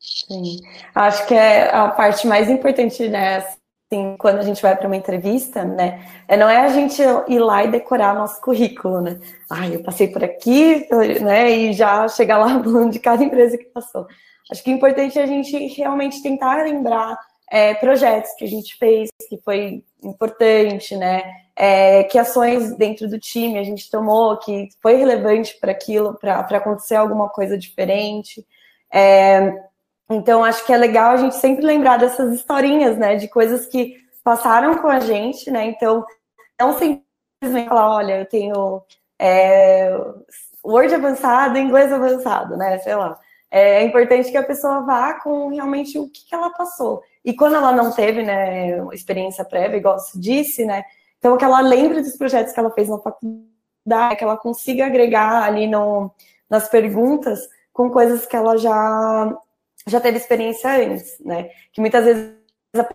Sim, 0.00 0.60
acho 0.94 1.26
que 1.26 1.34
é 1.34 1.68
a 1.74 1.88
parte 1.88 2.26
mais 2.26 2.48
importante, 2.48 3.06
né? 3.06 3.36
Assim, 3.36 4.16
quando 4.18 4.38
a 4.38 4.42
gente 4.42 4.62
vai 4.62 4.74
para 4.74 4.86
uma 4.86 4.96
entrevista, 4.96 5.62
né? 5.62 6.02
É, 6.26 6.36
não 6.38 6.48
é 6.48 6.64
a 6.64 6.68
gente 6.68 7.02
ir 7.28 7.38
lá 7.38 7.64
e 7.64 7.70
decorar 7.70 8.14
nosso 8.14 8.40
currículo, 8.40 9.02
né? 9.02 9.20
Ah, 9.50 9.68
eu 9.68 9.82
passei 9.82 10.08
por 10.08 10.24
aqui, 10.24 10.88
né? 11.20 11.50
E 11.50 11.72
já 11.74 12.08
chegar 12.08 12.38
lá 12.38 12.48
falando 12.64 12.90
de 12.90 12.98
cada 12.98 13.22
empresa 13.22 13.58
que 13.58 13.64
passou. 13.66 14.06
Acho 14.50 14.62
que 14.62 14.70
o 14.70 14.74
importante 14.74 15.18
é 15.18 15.22
a 15.22 15.26
gente 15.26 15.56
realmente 15.68 16.22
tentar 16.22 16.62
lembrar 16.62 17.16
é, 17.50 17.74
projetos 17.74 18.32
que 18.34 18.44
a 18.44 18.48
gente 18.48 18.76
fez, 18.76 19.10
que 19.28 19.36
foi 19.38 19.84
importante, 20.02 20.96
né? 20.96 21.22
É, 21.56 22.04
que 22.04 22.18
ações 22.18 22.74
dentro 22.76 23.08
do 23.08 23.18
time 23.18 23.58
a 23.58 23.64
gente 23.64 23.90
tomou, 23.90 24.38
que 24.38 24.68
foi 24.80 24.94
relevante 24.94 25.58
para 25.60 25.72
aquilo, 25.72 26.14
para 26.14 26.40
acontecer 26.40 26.94
alguma 26.94 27.28
coisa 27.28 27.58
diferente. 27.58 28.46
É, 28.92 29.52
então, 30.08 30.44
acho 30.44 30.64
que 30.64 30.72
é 30.72 30.76
legal 30.76 31.12
a 31.12 31.16
gente 31.16 31.36
sempre 31.36 31.64
lembrar 31.64 31.98
dessas 31.98 32.32
historinhas, 32.32 32.96
né? 32.96 33.16
De 33.16 33.28
coisas 33.28 33.66
que 33.66 33.96
passaram 34.24 34.78
com 34.78 34.88
a 34.88 35.00
gente, 35.00 35.50
né? 35.50 35.66
Então, 35.66 36.04
não 36.58 36.72
simplesmente 36.72 37.68
falar, 37.68 37.96
olha, 37.96 38.20
eu 38.20 38.26
tenho 38.26 38.82
é, 39.18 39.92
Word 40.64 40.94
avançado, 40.94 41.58
inglês 41.58 41.92
avançado, 41.92 42.56
né? 42.56 42.78
Sei 42.78 42.94
lá. 42.94 43.18
É 43.50 43.82
importante 43.82 44.30
que 44.30 44.36
a 44.36 44.42
pessoa 44.42 44.80
vá 44.82 45.14
com 45.14 45.48
realmente 45.48 45.98
o 45.98 46.08
que, 46.08 46.28
que 46.28 46.34
ela 46.34 46.50
passou. 46.50 47.02
E 47.24 47.34
quando 47.34 47.56
ela 47.56 47.72
não 47.72 47.90
teve, 47.90 48.22
né, 48.22 48.78
experiência 48.94 49.44
prévia, 49.44 49.76
igual 49.76 49.98
você 49.98 50.18
disse, 50.18 50.64
né? 50.64 50.84
Então, 51.18 51.36
que 51.36 51.44
ela 51.44 51.60
lembre 51.60 52.00
dos 52.00 52.16
projetos 52.16 52.52
que 52.52 52.60
ela 52.60 52.70
fez 52.70 52.88
na 52.88 52.98
faculdade, 52.98 54.16
que 54.16 54.24
ela 54.24 54.36
consiga 54.36 54.86
agregar 54.86 55.42
ali 55.42 55.66
no, 55.66 56.10
nas 56.48 56.68
perguntas 56.68 57.40
com 57.72 57.90
coisas 57.90 58.24
que 58.26 58.36
ela 58.36 58.56
já 58.56 59.36
já 59.86 60.00
teve 60.00 60.18
experiência 60.18 60.70
antes, 60.70 61.18
né? 61.20 61.50
Que 61.72 61.80
muitas 61.80 62.04
vezes 62.04 62.24
é 62.24 62.39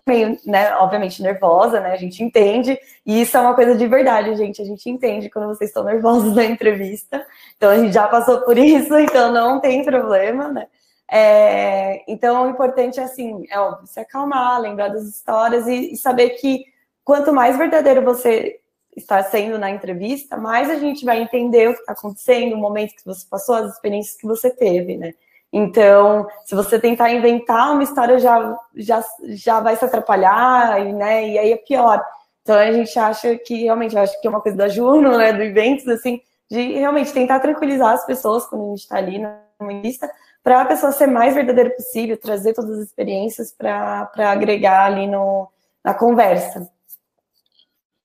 meio, 0.06 0.38
né, 0.46 0.74
obviamente 0.76 1.22
nervosa, 1.22 1.80
né? 1.80 1.92
A 1.92 1.96
gente 1.96 2.22
entende, 2.22 2.78
e 3.04 3.20
isso 3.20 3.36
é 3.36 3.40
uma 3.40 3.54
coisa 3.54 3.74
de 3.76 3.86
verdade, 3.86 4.34
gente. 4.36 4.62
A 4.62 4.64
gente 4.64 4.88
entende 4.88 5.28
quando 5.30 5.48
vocês 5.48 5.70
estão 5.70 5.84
nervosos 5.84 6.34
na 6.34 6.44
entrevista. 6.44 7.24
Então 7.56 7.70
a 7.70 7.78
gente 7.78 7.92
já 7.92 8.08
passou 8.08 8.40
por 8.42 8.56
isso, 8.56 8.96
então 8.98 9.32
não 9.32 9.60
tem 9.60 9.84
problema, 9.84 10.48
né? 10.48 10.66
É, 11.10 12.02
então 12.10 12.46
o 12.46 12.50
importante 12.50 12.98
é 12.98 13.04
assim, 13.04 13.44
é 13.48 13.60
óbvio, 13.60 13.86
se 13.86 14.00
acalmar, 14.00 14.60
lembrar 14.60 14.88
das 14.88 15.04
histórias 15.04 15.66
e, 15.68 15.92
e 15.92 15.96
saber 15.96 16.30
que 16.30 16.64
quanto 17.04 17.32
mais 17.32 17.56
verdadeiro 17.56 18.02
você 18.02 18.58
está 18.96 19.22
sendo 19.22 19.58
na 19.58 19.70
entrevista, 19.70 20.36
mais 20.36 20.70
a 20.70 20.76
gente 20.76 21.04
vai 21.04 21.22
entender 21.22 21.68
o 21.68 21.74
que 21.74 21.80
está 21.80 21.92
acontecendo, 21.92 22.54
o 22.54 22.58
momento 22.58 22.96
que 22.96 23.04
você 23.04 23.24
passou, 23.28 23.54
as 23.54 23.74
experiências 23.74 24.16
que 24.16 24.26
você 24.26 24.50
teve, 24.50 24.96
né? 24.96 25.12
Então, 25.58 26.28
se 26.44 26.54
você 26.54 26.78
tentar 26.78 27.10
inventar 27.10 27.72
uma 27.72 27.82
história, 27.82 28.18
já, 28.18 28.58
já, 28.74 29.02
já 29.28 29.58
vai 29.58 29.74
se 29.74 29.86
atrapalhar, 29.86 30.86
e, 30.86 30.92
né? 30.92 31.30
E 31.30 31.38
aí 31.38 31.52
é 31.52 31.56
pior. 31.56 32.04
Então, 32.42 32.54
a 32.56 32.70
gente 32.70 32.98
acha 32.98 33.34
que, 33.38 33.62
realmente, 33.62 33.96
eu 33.96 34.02
acho 34.02 34.20
que 34.20 34.26
é 34.26 34.30
uma 34.30 34.42
coisa 34.42 34.58
da 34.58 34.68
Juno, 34.68 35.16
né? 35.16 35.32
Do 35.32 35.42
eventos, 35.42 35.88
assim, 35.88 36.20
de 36.50 36.74
realmente 36.74 37.10
tentar 37.10 37.40
tranquilizar 37.40 37.94
as 37.94 38.04
pessoas 38.04 38.44
quando 38.44 38.64
a 38.64 38.68
gente 38.68 38.80
está 38.80 38.98
ali 38.98 39.18
na 39.18 39.38
lista, 39.82 40.10
para 40.44 40.60
a 40.60 40.66
pessoa 40.66 40.92
ser 40.92 41.06
mais 41.06 41.34
verdadeira 41.34 41.70
possível, 41.70 42.18
trazer 42.18 42.52
todas 42.52 42.72
as 42.72 42.84
experiências 42.84 43.50
para 43.50 44.10
agregar 44.18 44.84
ali 44.84 45.06
no, 45.06 45.48
na 45.82 45.94
conversa. 45.94 46.70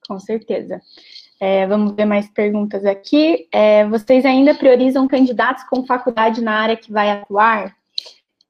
Com 0.08 0.18
certeza. 0.20 0.80
É, 1.44 1.66
vamos 1.66 1.94
ver 1.94 2.06
mais 2.06 2.30
perguntas 2.30 2.86
aqui. 2.86 3.48
É, 3.52 3.84
vocês 3.88 4.24
ainda 4.26 4.54
priorizam 4.54 5.08
candidatos 5.08 5.64
com 5.64 5.84
faculdade 5.84 6.40
na 6.40 6.54
área 6.54 6.78
que 6.78 6.92
vai 6.92 7.10
atuar? 7.10 7.76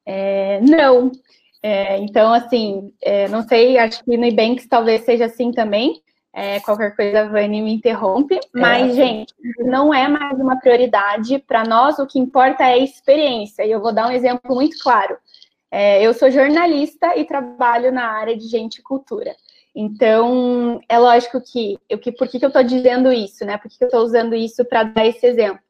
É, 0.06 0.60
não. 0.60 1.10
É, 1.64 1.98
então, 2.00 2.34
assim, 2.34 2.94
é, 3.02 3.30
não 3.30 3.44
sei, 3.44 3.78
acho 3.78 4.04
que 4.04 4.18
no 4.18 4.26
Ibanks 4.26 4.68
talvez 4.68 5.06
seja 5.06 5.28
assim 5.28 5.54
também. 5.54 6.02
É, 6.34 6.60
qualquer 6.60 6.94
coisa, 6.94 7.22
a 7.22 7.30
Vani 7.30 7.62
me 7.62 7.74
interrompe. 7.74 8.38
Mas, 8.54 8.94
gente, 8.94 9.34
não 9.60 9.94
é 9.94 10.10
mais 10.10 10.38
uma 10.38 10.60
prioridade. 10.60 11.40
Para 11.40 11.64
nós, 11.64 11.98
o 11.98 12.06
que 12.06 12.20
importa 12.20 12.64
é 12.64 12.74
a 12.74 12.78
experiência. 12.78 13.66
E 13.66 13.72
eu 13.72 13.80
vou 13.80 13.94
dar 13.94 14.10
um 14.10 14.12
exemplo 14.12 14.54
muito 14.54 14.78
claro. 14.84 15.18
eu 16.02 16.14
sou 16.14 16.30
jornalista 16.30 17.18
e 17.18 17.24
trabalho 17.24 17.90
na 17.90 18.06
área 18.06 18.36
de 18.36 18.50
gente 18.50 18.80
e 18.80 18.84
cultura. 18.84 19.34
Então, 19.76 20.82
é 20.90 21.00
lógico 21.00 21.42
que, 21.42 21.78
eu, 21.90 21.98
que 21.98 22.12
por 22.12 22.28
que, 22.28 22.40
que 22.40 22.46
eu 22.46 22.50
estou 22.50 22.64
dizendo 22.64 23.12
isso, 23.12 23.46
né? 23.46 23.58
Por 23.58 23.70
que, 23.70 23.78
que 23.78 23.84
eu 23.86 23.88
estou 23.88 24.04
usando 24.04 24.36
isso 24.36 24.66
para 24.66 24.84
dar 24.84 25.06
esse 25.06 25.26
exemplo? 25.26 25.62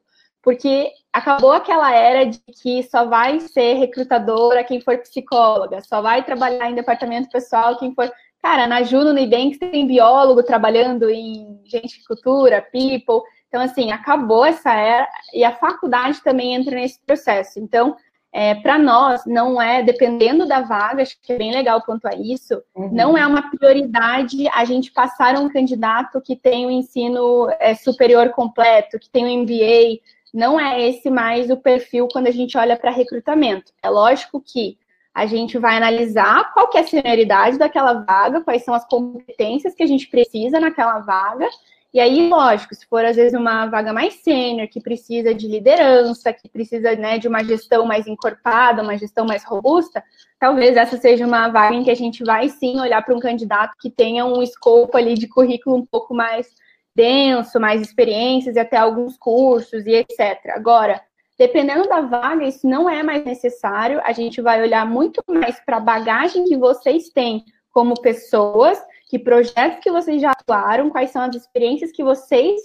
Porque 0.42 0.90
acabou 1.12 1.52
aquela 1.52 1.94
era 1.94 2.26
de 2.26 2.40
que 2.60 2.82
só 2.82 3.04
vai 3.04 3.38
ser 3.38 3.74
recrutadora 3.74 4.64
quem 4.64 4.80
for 4.80 4.98
psicóloga, 4.98 5.80
só 5.82 6.02
vai 6.02 6.24
trabalhar 6.24 6.68
em 6.68 6.74
departamento 6.74 7.30
pessoal 7.30 7.78
quem 7.78 7.94
for. 7.94 8.10
Cara, 8.42 8.66
na 8.66 8.82
Juno, 8.82 9.12
no 9.12 9.20
Ibanks, 9.20 9.58
tem 9.58 9.86
biólogo 9.86 10.42
trabalhando 10.42 11.08
em 11.08 11.60
gente 11.64 12.00
de 12.00 12.04
cultura, 12.04 12.60
people. 12.60 13.22
Então, 13.46 13.60
assim, 13.60 13.92
acabou 13.92 14.44
essa 14.44 14.72
era 14.72 15.06
e 15.32 15.44
a 15.44 15.54
faculdade 15.54 16.20
também 16.22 16.54
entra 16.54 16.74
nesse 16.74 16.98
processo. 17.06 17.60
Então, 17.60 17.94
é, 18.32 18.54
para 18.54 18.78
nós, 18.78 19.26
não 19.26 19.60
é, 19.60 19.82
dependendo 19.82 20.46
da 20.46 20.62
vaga, 20.62 21.02
acho 21.02 21.18
que 21.20 21.34
é 21.34 21.36
bem 21.36 21.52
legal 21.52 21.82
quanto 21.82 22.06
a 22.06 22.14
isso, 22.14 22.62
uhum. 22.74 22.88
não 22.90 23.18
é 23.18 23.26
uma 23.26 23.50
prioridade 23.50 24.48
a 24.48 24.64
gente 24.64 24.90
passar 24.90 25.38
um 25.38 25.50
candidato 25.50 26.20
que 26.20 26.34
tem 26.34 26.64
o 26.64 26.68
um 26.68 26.70
ensino 26.70 27.48
é, 27.60 27.74
superior 27.74 28.30
completo, 28.30 28.98
que 28.98 29.10
tem 29.10 29.24
o 29.24 29.28
um 29.28 29.42
MBA, 29.42 30.00
não 30.32 30.58
é 30.58 30.80
esse 30.80 31.10
mais 31.10 31.50
o 31.50 31.58
perfil 31.58 32.08
quando 32.10 32.26
a 32.26 32.30
gente 32.30 32.56
olha 32.56 32.74
para 32.74 32.90
recrutamento. 32.90 33.70
É 33.82 33.90
lógico 33.90 34.40
que 34.40 34.78
a 35.14 35.26
gente 35.26 35.58
vai 35.58 35.76
analisar 35.76 36.54
qual 36.54 36.70
é 36.74 36.78
a 36.78 36.86
senioridade 36.86 37.58
daquela 37.58 37.92
vaga, 37.92 38.40
quais 38.40 38.64
são 38.64 38.72
as 38.72 38.86
competências 38.86 39.74
que 39.74 39.82
a 39.82 39.86
gente 39.86 40.08
precisa 40.08 40.58
naquela 40.58 41.00
vaga, 41.00 41.46
e 41.94 42.00
aí, 42.00 42.26
lógico, 42.26 42.74
se 42.74 42.86
for 42.86 43.04
às 43.04 43.16
vezes 43.16 43.38
uma 43.38 43.66
vaga 43.66 43.92
mais 43.92 44.14
sênior, 44.22 44.66
que 44.66 44.80
precisa 44.80 45.34
de 45.34 45.46
liderança, 45.46 46.32
que 46.32 46.48
precisa 46.48 46.96
né, 46.96 47.18
de 47.18 47.28
uma 47.28 47.44
gestão 47.44 47.84
mais 47.84 48.06
encorpada, 48.06 48.82
uma 48.82 48.96
gestão 48.96 49.26
mais 49.26 49.44
robusta, 49.44 50.02
talvez 50.40 50.74
essa 50.74 50.96
seja 50.96 51.26
uma 51.26 51.48
vaga 51.48 51.74
em 51.74 51.84
que 51.84 51.90
a 51.90 51.94
gente 51.94 52.24
vai 52.24 52.48
sim 52.48 52.80
olhar 52.80 53.04
para 53.04 53.14
um 53.14 53.20
candidato 53.20 53.76
que 53.78 53.90
tenha 53.90 54.24
um 54.24 54.42
escopo 54.42 54.96
ali 54.96 55.14
de 55.14 55.28
currículo 55.28 55.76
um 55.76 55.84
pouco 55.84 56.14
mais 56.14 56.48
denso, 56.96 57.60
mais 57.60 57.82
experiências 57.82 58.56
e 58.56 58.58
até 58.58 58.78
alguns 58.78 59.18
cursos 59.18 59.86
e 59.86 59.92
etc. 59.92 60.38
Agora, 60.54 60.98
dependendo 61.38 61.86
da 61.86 62.00
vaga, 62.00 62.46
isso 62.46 62.66
não 62.66 62.88
é 62.88 63.02
mais 63.02 63.22
necessário. 63.22 64.00
A 64.02 64.12
gente 64.12 64.40
vai 64.40 64.62
olhar 64.62 64.86
muito 64.86 65.22
mais 65.28 65.60
para 65.60 65.76
a 65.76 65.80
bagagem 65.80 66.44
que 66.44 66.56
vocês 66.56 67.10
têm 67.10 67.44
como 67.70 68.00
pessoas 68.00 68.78
que 69.12 69.18
projetos 69.18 69.80
que 69.82 69.90
vocês 69.90 70.22
já 70.22 70.30
atuaram, 70.30 70.88
quais 70.88 71.10
são 71.10 71.20
as 71.20 71.36
experiências 71.36 71.92
que 71.92 72.02
vocês 72.02 72.62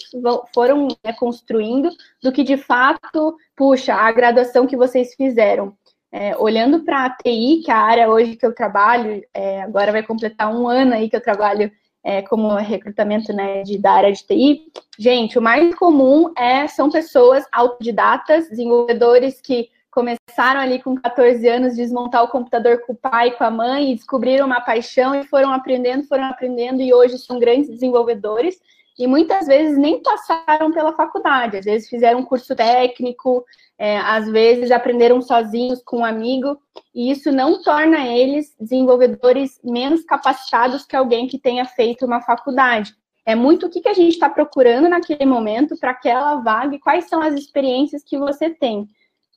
foram 0.55 0.87
né, 1.03 1.11
construindo, 1.11 1.89
do 2.23 2.31
que 2.31 2.41
de 2.41 2.55
fato, 2.55 3.35
puxa, 3.53 3.93
a 3.93 4.09
graduação 4.13 4.65
que 4.65 4.77
vocês 4.77 5.13
fizeram. 5.13 5.75
É, 6.09 6.37
olhando 6.37 6.85
para 6.85 7.03
a 7.03 7.09
TI, 7.09 7.63
que 7.65 7.69
é 7.69 7.73
a 7.73 7.79
área 7.79 8.09
hoje 8.09 8.37
que 8.37 8.45
eu 8.45 8.55
trabalho, 8.55 9.21
é, 9.33 9.61
agora 9.61 9.91
vai 9.91 10.01
completar 10.01 10.49
um 10.49 10.69
ano 10.69 10.93
aí 10.93 11.09
que 11.09 11.17
eu 11.17 11.21
trabalho 11.21 11.69
é, 12.01 12.21
como 12.21 12.55
recrutamento 12.55 13.33
né, 13.33 13.61
de, 13.63 13.77
da 13.77 13.91
área 13.91 14.13
de 14.13 14.25
TI, 14.25 14.71
gente, 14.97 15.37
o 15.37 15.41
mais 15.41 15.75
comum 15.75 16.31
é 16.37 16.65
são 16.65 16.89
pessoas 16.89 17.43
autodidatas, 17.51 18.47
desenvolvedores 18.47 19.41
que 19.41 19.67
começaram 19.97 20.59
ali 20.59 20.79
com 20.79 20.95
14 20.95 21.47
anos 21.47 21.75
desmontar 21.75 22.23
o 22.23 22.27
computador 22.27 22.85
com 22.85 22.93
o 22.93 22.95
pai, 22.95 23.31
com 23.31 23.43
a 23.43 23.49
mãe, 23.49 23.91
e 23.91 23.95
descobriram 23.95 24.45
uma 24.45 24.61
paixão 24.61 25.15
e 25.15 25.23
foram 25.23 25.51
aprendendo, 25.51 26.03
foram 26.03 26.25
aprendendo, 26.25 26.83
e 26.83 26.93
hoje 26.93 27.17
são 27.17 27.39
grandes 27.39 27.67
desenvolvedores. 27.67 28.59
E 28.99 29.07
muitas 29.07 29.47
vezes 29.47 29.75
nem 29.75 29.99
passaram 30.03 30.71
pela 30.71 30.93
faculdade, 30.93 31.57
às 31.57 31.65
vezes 31.65 31.89
fizeram 31.89 32.19
um 32.19 32.23
curso 32.23 32.55
técnico, 32.55 33.43
é, 33.75 33.97
às 33.97 34.29
vezes 34.29 34.69
aprenderam 34.69 35.19
sozinhos 35.19 35.81
com 35.83 36.01
um 36.01 36.05
amigo, 36.05 36.59
e 36.93 37.09
isso 37.09 37.31
não 37.31 37.63
torna 37.63 38.05
eles 38.05 38.55
desenvolvedores 38.59 39.59
menos 39.63 40.03
capacitados 40.03 40.85
que 40.85 40.95
alguém 40.95 41.25
que 41.25 41.39
tenha 41.39 41.65
feito 41.65 42.05
uma 42.05 42.21
faculdade. 42.21 42.93
É 43.25 43.33
muito 43.33 43.65
o 43.65 43.69
que, 43.69 43.81
que 43.81 43.89
a 43.89 43.95
gente 43.95 44.13
está 44.13 44.29
procurando 44.29 44.87
naquele 44.87 45.25
momento 45.25 45.75
para 45.75 45.89
aquela 45.89 46.35
vaga 46.35 46.75
e 46.75 46.79
quais 46.79 47.09
são 47.09 47.19
as 47.19 47.33
experiências 47.33 48.03
que 48.03 48.15
você 48.15 48.51
tem. 48.51 48.87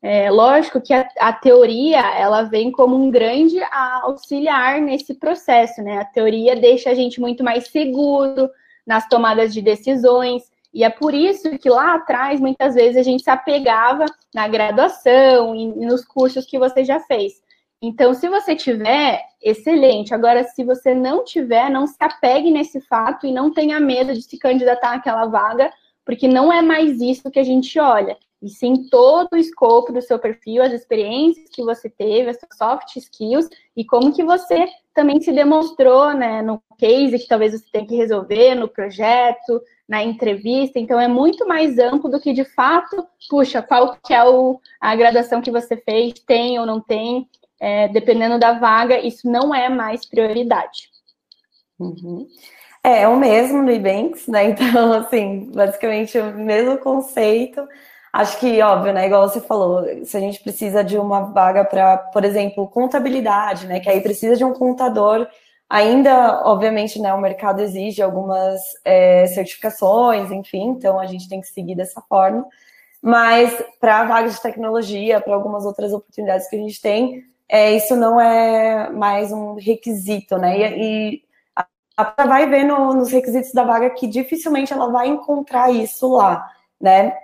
É, 0.02 0.30
lógico 0.30 0.80
que 0.80 0.94
a, 0.94 1.06
a, 1.18 1.32
teoria 1.32 2.00
ela 2.16 2.42
vem 2.42 2.70
como 2.70 2.96
um 2.96 3.10
grande 3.10 3.60
auxiliar 4.02 4.80
nesse 4.80 5.14
processo, 5.14 5.82
né? 5.82 5.98
A 5.98 6.04
teoria 6.06 6.56
deixa 6.56 6.90
a 6.90 6.94
gente 6.94 7.20
muito 7.20 7.44
mais 7.44 7.68
seguro 7.68 8.48
nas 8.86 9.06
tomadas 9.08 9.52
de 9.52 9.60
decisões, 9.60 10.42
e 10.72 10.84
é 10.84 10.88
por 10.88 11.12
isso 11.12 11.58
que 11.58 11.68
lá 11.68 11.94
atrás, 11.94 12.40
muitas 12.40 12.74
vezes, 12.74 12.96
a 12.96 13.02
gente 13.02 13.22
se 13.22 13.30
apegava 13.30 14.06
na 14.34 14.48
graduação 14.48 15.54
e 15.54 15.66
nos 15.66 16.04
cursos 16.04 16.46
que 16.46 16.58
você 16.58 16.84
já 16.84 17.00
fez. 17.00 17.42
Então, 17.82 18.14
se 18.14 18.28
você 18.28 18.54
tiver, 18.54 19.22
excelente. 19.42 20.14
Agora, 20.14 20.44
se 20.44 20.64
você 20.64 20.94
não 20.94 21.24
tiver, 21.24 21.70
não 21.70 21.86
se 21.86 21.96
apegue 21.98 22.50
nesse 22.50 22.80
fato 22.80 23.26
e 23.26 23.32
não 23.32 23.52
tenha 23.52 23.80
medo 23.80 24.14
de 24.14 24.22
se 24.22 24.38
candidatar 24.38 24.94
àquela 24.94 25.26
vaga, 25.26 25.70
porque 26.04 26.28
não 26.28 26.52
é 26.52 26.62
mais 26.62 27.00
isso 27.00 27.30
que 27.30 27.38
a 27.38 27.44
gente 27.44 27.78
olha 27.78 28.16
e 28.42 28.48
sim 28.48 28.88
todo 28.90 29.28
o 29.32 29.36
escopo 29.36 29.92
do 29.92 30.00
seu 30.00 30.18
perfil, 30.18 30.62
as 30.62 30.72
experiências 30.72 31.50
que 31.50 31.62
você 31.62 31.90
teve, 31.90 32.30
as 32.30 32.38
suas 32.38 32.56
soft 32.56 32.96
skills 32.96 33.48
e 33.76 33.84
como 33.84 34.12
que 34.14 34.24
você 34.24 34.66
também 34.94 35.20
se 35.20 35.32
demonstrou, 35.32 36.14
né, 36.14 36.42
no 36.42 36.62
case 36.78 37.18
que 37.18 37.28
talvez 37.28 37.52
você 37.52 37.64
tenha 37.70 37.86
que 37.86 37.96
resolver, 37.96 38.54
no 38.54 38.68
projeto, 38.68 39.60
na 39.88 40.02
entrevista. 40.02 40.78
Então 40.78 40.98
é 40.98 41.08
muito 41.08 41.46
mais 41.46 41.78
amplo 41.78 42.10
do 42.10 42.20
que 42.20 42.32
de 42.32 42.44
fato, 42.44 43.06
puxa, 43.28 43.60
qual 43.62 43.96
que 44.04 44.14
é 44.14 44.24
o, 44.24 44.60
a 44.80 44.94
graduação 44.96 45.40
que 45.40 45.50
você 45.50 45.76
fez, 45.76 46.14
tem 46.26 46.58
ou 46.58 46.66
não 46.66 46.80
tem, 46.80 47.28
é, 47.60 47.88
dependendo 47.88 48.38
da 48.38 48.52
vaga, 48.52 48.98
isso 48.98 49.30
não 49.30 49.54
é 49.54 49.68
mais 49.68 50.06
prioridade. 50.06 50.88
Uhum. 51.78 52.26
É, 52.82 53.02
é 53.02 53.08
o 53.08 53.16
mesmo 53.16 53.62
no 53.62 53.70
Ebanks, 53.70 54.26
né? 54.26 54.44
Então, 54.50 54.92
assim, 54.94 55.50
basicamente 55.52 56.18
o 56.18 56.32
mesmo 56.38 56.78
conceito. 56.78 57.66
Acho 58.12 58.38
que, 58.40 58.60
óbvio, 58.60 58.92
né? 58.92 59.06
Igual 59.06 59.28
você 59.28 59.40
falou, 59.40 59.84
se 60.04 60.16
a 60.16 60.20
gente 60.20 60.42
precisa 60.42 60.82
de 60.82 60.98
uma 60.98 61.32
vaga 61.32 61.64
para, 61.64 61.96
por 61.96 62.24
exemplo, 62.24 62.66
contabilidade, 62.68 63.66
né? 63.66 63.78
Que 63.78 63.88
aí 63.88 64.00
precisa 64.00 64.36
de 64.36 64.44
um 64.44 64.52
contador. 64.52 65.28
Ainda, 65.68 66.42
obviamente, 66.44 67.00
né, 67.00 67.14
o 67.14 67.20
mercado 67.20 67.60
exige 67.62 68.02
algumas 68.02 68.60
é, 68.84 69.26
certificações, 69.28 70.32
enfim, 70.32 70.70
então 70.70 70.98
a 70.98 71.06
gente 71.06 71.28
tem 71.28 71.40
que 71.40 71.46
seguir 71.46 71.76
dessa 71.76 72.00
forma. 72.08 72.44
Mas 73.00 73.56
para 73.80 74.04
vagas 74.04 74.34
de 74.34 74.42
tecnologia, 74.42 75.20
para 75.20 75.32
algumas 75.32 75.64
outras 75.64 75.92
oportunidades 75.92 76.48
que 76.48 76.56
a 76.56 76.58
gente 76.58 76.80
tem, 76.82 77.24
é, 77.48 77.72
isso 77.72 77.94
não 77.94 78.20
é 78.20 78.90
mais 78.90 79.30
um 79.30 79.54
requisito, 79.54 80.36
né? 80.36 80.58
E, 80.58 81.14
e 81.14 81.22
a 81.96 82.26
vai 82.26 82.48
ver 82.48 82.64
no, 82.64 82.92
nos 82.94 83.12
requisitos 83.12 83.52
da 83.52 83.62
vaga 83.62 83.90
que 83.90 84.06
dificilmente 84.06 84.72
ela 84.72 84.90
vai 84.90 85.08
encontrar 85.08 85.70
isso 85.70 86.12
lá, 86.14 86.50
né? 86.80 87.14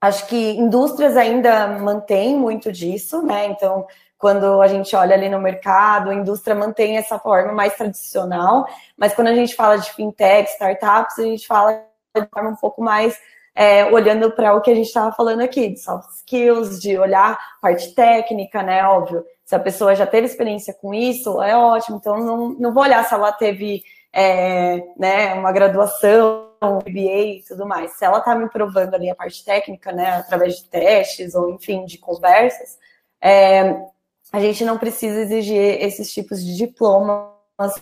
Acho 0.00 0.26
que 0.26 0.52
indústrias 0.52 1.16
ainda 1.16 1.68
mantêm 1.78 2.34
muito 2.34 2.72
disso, 2.72 3.22
né? 3.22 3.46
Então, 3.46 3.86
quando 4.16 4.60
a 4.60 4.68
gente 4.68 4.94
olha 4.96 5.14
ali 5.14 5.28
no 5.28 5.40
mercado, 5.40 6.10
a 6.10 6.14
indústria 6.14 6.54
mantém 6.54 6.96
essa 6.96 7.18
forma 7.18 7.52
mais 7.52 7.74
tradicional, 7.74 8.66
mas 8.96 9.14
quando 9.14 9.28
a 9.28 9.34
gente 9.34 9.54
fala 9.54 9.76
de 9.76 9.90
fintech, 9.92 10.50
startups, 10.50 11.18
a 11.18 11.22
gente 11.22 11.46
fala 11.46 11.82
de 12.16 12.26
forma 12.32 12.50
um 12.50 12.56
pouco 12.56 12.82
mais 12.82 13.18
é, 13.54 13.84
olhando 13.86 14.30
para 14.30 14.54
o 14.54 14.60
que 14.60 14.70
a 14.70 14.74
gente 14.74 14.86
estava 14.86 15.12
falando 15.12 15.40
aqui, 15.40 15.68
de 15.68 15.80
soft 15.80 16.08
skills, 16.16 16.80
de 16.80 16.98
olhar 16.98 17.38
parte 17.60 17.94
técnica, 17.94 18.62
né? 18.62 18.84
Óbvio, 18.84 19.24
se 19.44 19.54
a 19.54 19.60
pessoa 19.60 19.94
já 19.94 20.06
teve 20.06 20.26
experiência 20.26 20.72
com 20.72 20.94
isso, 20.94 21.42
é 21.42 21.56
ótimo. 21.56 21.96
Então, 21.98 22.16
não, 22.18 22.50
não 22.50 22.72
vou 22.72 22.82
olhar 22.82 23.04
se 23.04 23.12
ela 23.12 23.32
teve 23.32 23.82
é, 24.12 24.82
né, 24.98 25.34
uma 25.34 25.52
graduação 25.52 26.49
MBA 26.62 27.38
e 27.38 27.44
tudo 27.46 27.66
mais. 27.66 27.92
Se 27.92 28.04
ela 28.04 28.18
está 28.18 28.34
me 28.34 28.48
provando 28.48 28.94
ali 28.94 29.08
a 29.08 29.14
parte 29.14 29.44
técnica, 29.44 29.92
né, 29.92 30.10
através 30.16 30.56
de 30.56 30.68
testes 30.68 31.34
ou, 31.34 31.50
enfim, 31.50 31.84
de 31.84 31.98
conversas, 31.98 32.78
é, 33.20 33.76
a 34.32 34.40
gente 34.40 34.64
não 34.64 34.78
precisa 34.78 35.20
exigir 35.20 35.82
esses 35.82 36.12
tipos 36.12 36.44
de 36.44 36.56
diplomas 36.56 37.30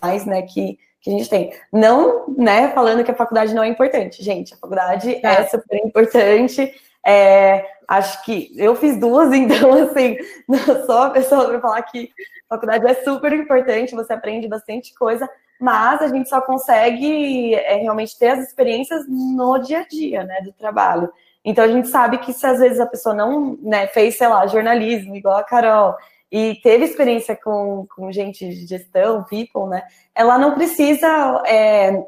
mais, 0.01 0.25
né, 0.25 0.43
que, 0.43 0.79
que 1.01 1.11
a 1.11 1.13
gente 1.13 1.29
tem. 1.29 1.53
Não, 1.73 2.27
né, 2.37 2.71
falando 2.73 3.05
que 3.05 3.11
a 3.11 3.17
faculdade 3.17 3.55
não 3.55 3.63
é 3.63 3.69
importante, 3.69 4.23
gente, 4.23 4.55
a 4.55 4.57
faculdade 4.57 5.15
é, 5.15 5.27
é 5.27 5.47
super 5.47 5.77
importante, 5.85 6.73
É, 7.07 7.65
acho 7.87 8.23
que 8.25 8.53
eu 8.57 8.75
fiz 8.75 8.99
duas, 8.99 9.33
então, 9.35 9.73
assim, 9.73 10.17
não 10.47 10.85
sou 10.85 10.99
a 10.99 11.11
pessoa 11.11 11.49
para 11.49 11.61
falar 11.61 11.83
que 11.83 12.11
faculdade 12.49 12.87
é 12.87 12.95
super 13.05 13.33
importante, 13.33 13.95
você 13.95 14.13
aprende 14.13 14.49
bastante 14.49 14.95
coisa, 14.95 15.29
mas 15.61 16.01
a 16.03 16.09
gente 16.09 16.29
só 16.29 16.41
consegue 16.41 17.55
é, 17.55 17.77
realmente 17.77 18.19
ter 18.19 18.29
as 18.29 18.47
experiências 18.47 19.05
no 19.09 19.59
dia 19.59 19.81
a 19.81 19.87
dia, 19.87 20.25
né, 20.25 20.41
do 20.43 20.53
trabalho. 20.53 21.11
Então 21.45 21.65
a 21.65 21.69
gente 21.69 21.89
sabe 21.89 22.19
que 22.19 22.33
se 22.33 22.47
às 22.47 22.59
vezes 22.59 22.79
a 22.81 22.87
pessoa 22.87 23.15
não 23.15 23.57
né, 23.63 23.87
fez, 23.89 24.17
sei 24.17 24.29
lá, 24.29 24.47
jornalismo, 24.47 25.17
igual 25.17 25.39
a 25.39 25.45
Carol, 25.45 25.97
e 26.31 26.57
teve 26.63 26.85
experiência 26.85 27.35
com, 27.37 27.87
com 27.95 28.13
gente 28.13 28.47
de 28.47 28.67
gestão, 28.67 29.25
people, 29.25 29.67
né? 29.67 29.83
Ela 30.15 30.39
não 30.39 30.55
precisa 30.55 31.43
é, 31.47 32.05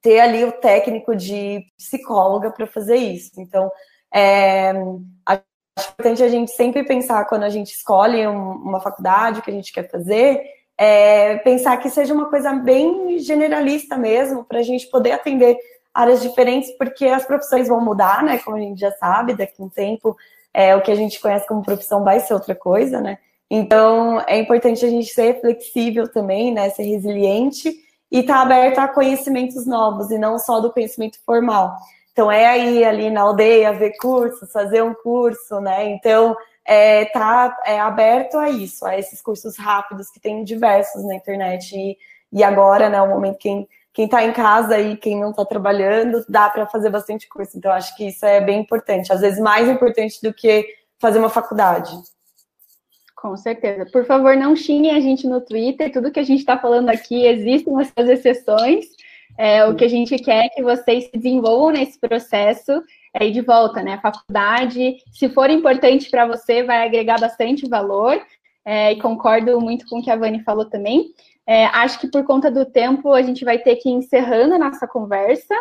ter 0.00 0.20
ali 0.20 0.44
o 0.44 0.52
técnico 0.52 1.16
de 1.16 1.66
psicóloga 1.76 2.50
para 2.52 2.66
fazer 2.66 2.96
isso. 2.96 3.32
Então, 3.38 3.70
é, 4.14 4.72
acho 5.26 5.42
importante 5.92 6.22
a 6.22 6.28
gente 6.28 6.52
sempre 6.52 6.84
pensar 6.84 7.24
quando 7.24 7.42
a 7.42 7.50
gente 7.50 7.72
escolhe 7.72 8.26
um, 8.26 8.52
uma 8.52 8.80
faculdade, 8.80 9.40
o 9.40 9.42
que 9.42 9.50
a 9.50 9.54
gente 9.54 9.72
quer 9.72 9.90
fazer, 9.90 10.40
é, 10.78 11.36
pensar 11.38 11.76
que 11.78 11.88
seja 11.88 12.12
uma 12.12 12.28
coisa 12.28 12.52
bem 12.52 13.18
generalista 13.18 13.96
mesmo, 13.96 14.44
para 14.44 14.58
a 14.58 14.62
gente 14.62 14.86
poder 14.88 15.12
atender 15.12 15.56
áreas 15.92 16.20
diferentes, 16.20 16.70
porque 16.76 17.06
as 17.06 17.24
profissões 17.24 17.68
vão 17.68 17.80
mudar, 17.80 18.22
né? 18.22 18.38
Como 18.38 18.56
a 18.56 18.60
gente 18.60 18.78
já 18.78 18.90
sabe, 18.92 19.34
daqui 19.34 19.54
a 19.58 19.64
um 19.64 19.68
tempo, 19.68 20.14
é, 20.52 20.76
o 20.76 20.82
que 20.82 20.90
a 20.90 20.94
gente 20.94 21.18
conhece 21.20 21.46
como 21.48 21.62
profissão 21.62 22.04
vai 22.04 22.20
ser 22.20 22.34
outra 22.34 22.54
coisa, 22.54 23.00
né? 23.00 23.18
Então, 23.50 24.20
é 24.26 24.38
importante 24.38 24.84
a 24.84 24.90
gente 24.90 25.08
ser 25.08 25.40
flexível 25.40 26.10
também, 26.10 26.52
né? 26.52 26.68
Ser 26.70 26.82
resiliente 26.82 27.72
e 28.10 28.20
estar 28.20 28.34
tá 28.34 28.42
aberto 28.42 28.78
a 28.78 28.88
conhecimentos 28.88 29.66
novos 29.66 30.10
e 30.10 30.18
não 30.18 30.38
só 30.38 30.60
do 30.60 30.72
conhecimento 30.72 31.18
formal. 31.24 31.74
Então, 32.16 32.32
é 32.32 32.46
aí 32.46 32.82
ali 32.82 33.10
na 33.10 33.20
aldeia 33.20 33.74
ver 33.74 33.94
cursos, 33.98 34.50
fazer 34.50 34.82
um 34.82 34.94
curso, 34.94 35.60
né? 35.60 35.90
Então, 35.90 36.34
é, 36.64 37.04
tá 37.04 37.54
é, 37.66 37.78
aberto 37.78 38.38
a 38.38 38.48
isso, 38.48 38.86
a 38.86 38.98
esses 38.98 39.20
cursos 39.20 39.58
rápidos 39.58 40.08
que 40.10 40.18
tem 40.18 40.42
diversos 40.42 41.04
na 41.04 41.14
internet. 41.14 41.76
E, 41.76 41.94
e 42.32 42.42
agora, 42.42 42.88
né, 42.88 43.02
o 43.02 43.08
momento 43.10 43.36
quem 43.36 43.68
quem 43.92 44.06
está 44.06 44.22
em 44.24 44.32
casa 44.32 44.78
e 44.78 44.96
quem 44.96 45.20
não 45.20 45.30
está 45.30 45.44
trabalhando, 45.44 46.24
dá 46.26 46.48
para 46.48 46.66
fazer 46.66 46.88
bastante 46.88 47.28
curso. 47.28 47.58
Então, 47.58 47.70
acho 47.70 47.94
que 47.96 48.08
isso 48.08 48.24
é 48.24 48.40
bem 48.40 48.60
importante, 48.60 49.12
às 49.12 49.20
vezes 49.20 49.38
mais 49.38 49.68
importante 49.68 50.18
do 50.22 50.32
que 50.32 50.66
fazer 50.98 51.18
uma 51.18 51.30
faculdade. 51.30 51.94
Com 53.14 53.36
certeza. 53.36 53.84
Por 53.92 54.06
favor, 54.06 54.34
não 54.36 54.56
xinguem 54.56 54.94
a 54.94 55.00
gente 55.00 55.26
no 55.26 55.40
Twitter. 55.40 55.92
Tudo 55.92 56.10
que 56.10 56.20
a 56.20 56.24
gente 56.24 56.40
está 56.40 56.58
falando 56.58 56.88
aqui, 56.88 57.26
existem 57.26 57.78
essas 57.78 58.08
exceções. 58.08 58.86
É, 59.38 59.64
o 59.66 59.74
que 59.74 59.84
a 59.84 59.88
gente 59.88 60.16
quer 60.16 60.46
é 60.46 60.48
que 60.48 60.62
vocês 60.62 61.04
se 61.04 61.10
desenvolvam 61.12 61.72
nesse 61.72 61.98
processo 61.98 62.82
aí 63.14 63.30
de 63.30 63.40
volta, 63.40 63.82
né? 63.82 63.98
Faculdade, 64.02 64.96
se 65.12 65.28
for 65.28 65.50
importante 65.50 66.10
para 66.10 66.26
você, 66.26 66.62
vai 66.62 66.86
agregar 66.86 67.20
bastante 67.20 67.68
valor. 67.68 68.20
É, 68.64 68.92
e 68.92 69.00
concordo 69.00 69.60
muito 69.60 69.86
com 69.88 70.00
o 70.00 70.02
que 70.02 70.10
a 70.10 70.16
Vani 70.16 70.42
falou 70.42 70.64
também. 70.64 71.12
É, 71.46 71.66
acho 71.66 72.00
que 72.00 72.10
por 72.10 72.24
conta 72.24 72.50
do 72.50 72.64
tempo 72.64 73.12
a 73.12 73.22
gente 73.22 73.44
vai 73.44 73.58
ter 73.58 73.76
que 73.76 73.88
ir 73.88 73.92
encerrando 73.92 74.54
a 74.54 74.58
nossa 74.58 74.86
conversa. 74.88 75.54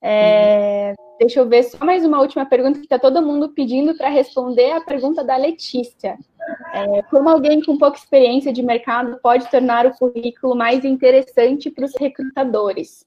É, 0.00 0.94
deixa 1.18 1.40
eu 1.40 1.48
ver 1.48 1.64
só 1.64 1.84
mais 1.84 2.04
uma 2.04 2.20
última 2.20 2.46
pergunta 2.46 2.78
que 2.78 2.86
está 2.86 2.98
todo 2.98 3.20
mundo 3.20 3.50
pedindo 3.50 3.94
para 3.96 4.08
responder 4.08 4.72
a 4.72 4.80
pergunta 4.80 5.22
da 5.22 5.36
Letícia. 5.36 6.16
É, 6.72 7.02
como 7.10 7.28
alguém 7.28 7.62
com 7.62 7.76
pouca 7.76 7.98
experiência 7.98 8.52
de 8.52 8.62
mercado 8.62 9.18
pode 9.22 9.50
tornar 9.50 9.84
o 9.84 9.92
currículo 9.92 10.54
mais 10.54 10.84
interessante 10.84 11.70
para 11.70 11.84
os 11.84 11.94
recrutadores? 11.98 13.04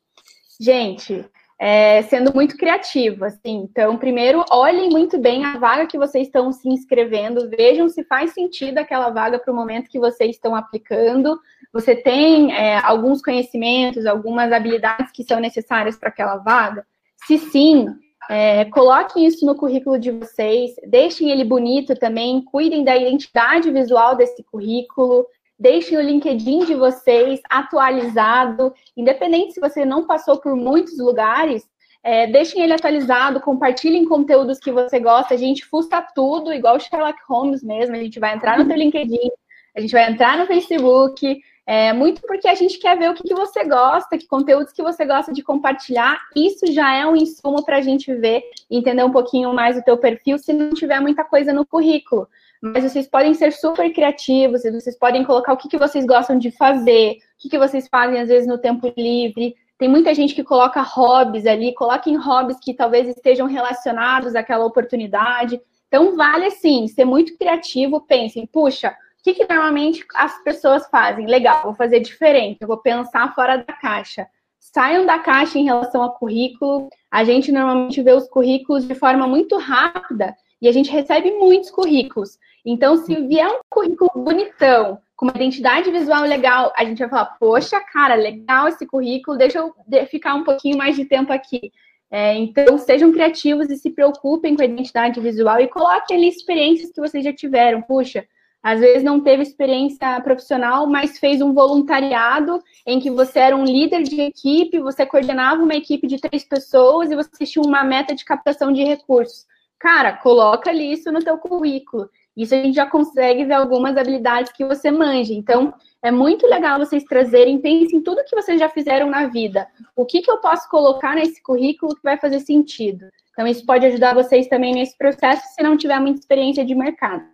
Gente, 0.60 1.26
é, 1.60 2.02
sendo 2.04 2.34
muito 2.34 2.58
criativo, 2.58 3.26
assim. 3.26 3.67
Então, 3.69 3.98
primeiro, 3.98 4.43
olhem 4.50 4.89
muito 4.89 5.17
bem 5.17 5.43
a 5.45 5.58
vaga 5.58 5.88
que 5.88 5.98
vocês 5.98 6.28
estão 6.28 6.52
se 6.52 6.69
inscrevendo, 6.69 7.50
vejam 7.50 7.89
se 7.89 8.04
faz 8.06 8.34
sentido 8.34 8.78
aquela 8.78 9.10
vaga 9.10 9.38
para 9.38 9.52
o 9.52 9.56
momento 9.56 9.89
que 9.89 10.00
vocês 10.00 10.32
estão 10.32 10.56
aplicando. 10.56 11.39
Você 11.74 11.95
tem 11.95 12.54
é, 12.54 12.80
alguns 12.80 13.22
conhecimentos, 13.22 14.06
algumas 14.06 14.52
habilidades 14.52 15.12
que 15.12 15.24
são 15.24 15.39
necessárias 15.39 15.98
para 15.98 16.10
aquela 16.10 16.38
vaga? 16.38 16.86
Se 17.28 17.38
sim, 17.38 17.88
é, 18.30 18.65
coloquem 18.65 19.26
isso 19.26 19.45
no 19.45 19.56
currículo 19.56 20.00
de 20.00 20.12
vocês, 20.12 20.72
deixem 20.88 21.30
ele 21.30 21.43
bonito 21.43 21.93
também, 21.95 22.41
cuidem 22.41 22.84
da 22.84 22.95
identidade 22.95 23.72
visual 23.72 24.15
desse 24.15 24.43
currículo, 24.43 25.26
Deixem 25.60 25.98
o 25.98 26.02
LinkedIn 26.02 26.65
de 26.65 26.74
vocês 26.74 27.41
atualizado, 27.50 28.74
independente 28.95 29.54
se 29.54 29.60
você 29.60 29.84
não 29.84 30.08
passou 30.08 30.39
por 30.39 30.56
muitos 30.56 30.98
lugares, 30.98 31.67
é, 32.02 32.28
deixem 32.28 32.63
ele 32.63 32.72
atualizado, 32.72 33.41
compartilhem 33.41 34.06
conteúdos 34.06 34.58
que 34.58 34.72
você 34.72 35.00
gosta. 35.00 35.34
A 35.34 35.38
gente 35.38 35.65
fusta 35.65 36.02
tudo, 36.15 36.54
igual 36.54 36.80
Sherlock 36.80 37.19
Holmes 37.28 37.62
mesmo. 37.62 37.95
A 37.95 38.00
gente 38.00 38.19
vai 38.19 38.34
entrar 38.34 38.58
no 38.58 38.65
teu 38.65 38.78
LinkedIn, 38.78 39.30
a 39.76 39.82
gente 39.82 39.91
vai 39.91 40.10
entrar 40.10 40.38
no 40.38 40.48
Facebook, 40.48 41.41
é, 41.67 41.91
muito 41.91 42.22
porque 42.22 42.48
a 42.48 42.56
gente 42.56 42.80
quer 42.80 42.98
ver 42.98 43.12
o 43.12 43.13
que, 43.13 43.24
que, 43.24 43.36
você 43.36 43.65
gosta, 43.65 44.17
que 44.17 44.28
conteúdos 44.28 44.72
que 44.72 44.82
você 44.82 45.06
gosta 45.06 45.34
de 45.34 45.43
compartilhar. 45.43 46.17
Isso 46.36 46.72
já 46.72 46.95
é 46.95 47.06
um 47.06 47.17
insumo 47.17 47.65
para 47.65 47.78
a 47.78 47.82
gente 47.82 48.13
ver 48.15 48.43
e 48.72 48.78
entender 48.78 49.04
um 49.04 49.12
pouquinho 49.12 49.54
mais 49.54 49.78
o 49.78 49.84
teu 49.84 49.98
perfil, 49.98 50.38
se 50.38 50.54
não 50.54 50.72
tiver 50.72 51.02
muita 51.02 51.26
coisa 51.26 51.52
no 51.52 51.65
currículo 51.65 52.30
mas 52.62 52.84
vocês 52.84 53.08
podem 53.08 53.34
ser 53.34 53.54
super 53.54 53.91
criativos, 53.93 54.63
vocês 54.63 54.98
podem 54.98 55.24
colocar 55.24 55.54
o 55.54 55.58
que, 55.58 55.69
que 55.69 55.78
vocês 55.78 56.06
gostam 56.06 56.38
de 56.38 56.52
fazer, 56.52 57.13
o 57.13 57.17
que, 57.39 57.50
que 57.50 57.58
vocês 57.58 57.88
fazem 57.88 58.19
às 58.19 58.28
vezes 58.28 58.48
no 58.48 58.58
tempo 58.58 58.91
livre. 58.98 59.56
Tem 59.78 59.88
muita 59.88 60.13
gente 60.13 60.36
que 60.36 60.43
coloca 60.43 60.82
hobbies 60.82 61.45
ali, 61.45 61.74
coloquem 61.74 62.17
hobbies 62.17 62.60
que 62.62 62.74
talvez 62.74 63.08
estejam 63.08 63.48
relacionados 63.48 64.36
àquela 64.36 64.65
oportunidade. 64.65 65.60
Então, 65.88 66.17
vale 66.17 66.52
sim, 66.52 66.88
ser 66.88 67.06
muito 67.06 67.38
criativo, 67.38 68.02
pensem, 68.02 68.45
puxa, 68.45 68.89
o 68.89 69.24
que, 69.24 69.34
que 69.34 69.54
normalmente 69.54 70.06
as 70.15 70.43
pessoas 70.43 70.86
fazem? 70.89 71.26
Legal, 71.26 71.63
vou 71.63 71.76
fazer 71.76 72.02
diferente, 72.02 72.58
eu 72.62 72.67
vou 72.67 72.78
pensar 72.78 73.34
fora 73.34 73.58
da 73.58 73.74
caixa. 73.74 74.28
Saiam 74.60 75.06
da 75.06 75.17
caixa 75.17 75.58
em 75.58 75.63
relação 75.63 76.04
ao 76.04 76.13
currículo. 76.13 76.89
A 77.10 77.24
gente 77.24 77.52
normalmente 77.52 78.02
vê 78.02 78.12
os 78.12 78.28
currículos 78.28 78.86
de 78.86 78.93
forma 78.93 79.26
muito 79.26 79.58
rápida 79.58 80.36
e 80.62 80.67
a 80.67 80.72
gente 80.72 80.91
recebe 80.91 81.32
muitos 81.32 81.72
currículos. 81.72 82.38
Então, 82.65 82.98
se 82.98 83.15
vier 83.28 83.48
um 83.48 83.60
currículo 83.69 84.12
bonitão, 84.15 85.00
com 85.15 85.26
uma 85.26 85.36
identidade 85.36 85.91
visual 85.91 86.24
legal, 86.24 86.72
a 86.78 86.86
gente 86.86 87.00
vai 87.00 87.10
falar, 87.10 87.38
poxa, 87.39 87.80
cara, 87.91 88.15
legal 88.15 88.67
esse 88.67 88.86
currículo, 88.86 89.38
deixa 89.38 89.60
eu 89.60 89.74
ficar 90.08 90.36
um 90.36 90.43
pouquinho 90.43 90.78
mais 90.78 90.95
de 90.95 91.06
tempo 91.06 91.34
aqui. 91.34 91.72
É, 92.12 92.36
então, 92.36 92.78
sejam 92.78 93.12
criativos 93.12 93.69
e 93.69 93.78
se 93.78 93.89
preocupem 93.91 94.56
com 94.56 94.62
a 94.62 94.65
identidade 94.65 95.19
visual 95.19 95.60
e 95.60 95.67
coloquem 95.67 96.17
ali 96.17 96.28
experiências 96.28 96.91
que 96.91 97.02
vocês 97.02 97.24
já 97.24 97.34
tiveram. 97.34 97.82
Puxa, 97.82 98.26
às 98.63 98.80
vezes 98.80 99.04
não 99.04 99.22
teve 99.22 99.43
experiência 99.43 100.19
profissional, 100.22 100.88
mas 100.88 101.19
fez 101.19 101.41
um 101.41 101.54
voluntariado 101.54 102.62
em 102.86 103.00
que 103.00 103.10
você 103.10 103.39
era 103.39 103.56
um 103.56 103.63
líder 103.63 104.04
de 104.04 104.22
equipe, 104.22 104.80
você 104.80 105.06
coordenava 105.06 105.62
uma 105.63 105.76
equipe 105.76 106.08
de 106.08 106.19
três 106.19 106.43
pessoas 106.43 107.12
e 107.12 107.15
você 107.15 107.45
tinha 107.45 107.63
uma 107.63 107.84
meta 107.84 108.13
de 108.13 108.26
captação 108.26 108.72
de 108.72 108.84
recursos. 108.84 109.45
Cara, 109.80 110.13
coloca 110.13 110.69
ali 110.69 110.91
isso 110.91 111.10
no 111.12 111.19
teu 111.19 111.38
currículo. 111.38 112.10
Isso 112.39 112.56
a 112.56 112.58
gente 112.58 112.75
já 112.75 112.86
consegue 112.86 113.43
ver 113.43 113.56
algumas 113.56 113.97
habilidades 113.97 114.54
que 114.54 114.63
você 114.63 114.89
manja. 114.89 115.34
Então, 115.34 115.73
é 116.02 116.10
muito 116.10 116.47
legal 116.47 116.80
vocês 116.80 117.04
trazerem, 117.04 117.60
pensem 117.60 117.99
em 117.99 118.02
tudo 118.02 118.23
que 118.23 118.34
vocês 118.34 118.58
já 118.58 118.69
fizeram 118.69 119.10
na 119.10 119.28
vida. 119.28 119.67
O 119.93 120.06
que, 120.06 120.21
que 120.21 120.32
eu 120.32 120.38
posso 120.38 120.69
colocar 120.69 121.15
nesse 121.15 121.43
currículo 121.43 121.93
que 121.93 122.02
vai 122.02 122.17
fazer 122.17 122.39
sentido? 122.39 123.10
Então, 123.34 123.45
isso 123.45 123.65
pode 123.65 123.86
ajudar 123.86 124.15
vocês 124.15 124.47
também 124.47 124.73
nesse 124.73 124.97
processo, 124.97 125.43
se 125.54 125.62
não 125.62 125.75
tiver 125.75 125.99
muita 125.99 126.21
experiência 126.21 126.63
de 126.63 126.73
mercado. 126.73 127.25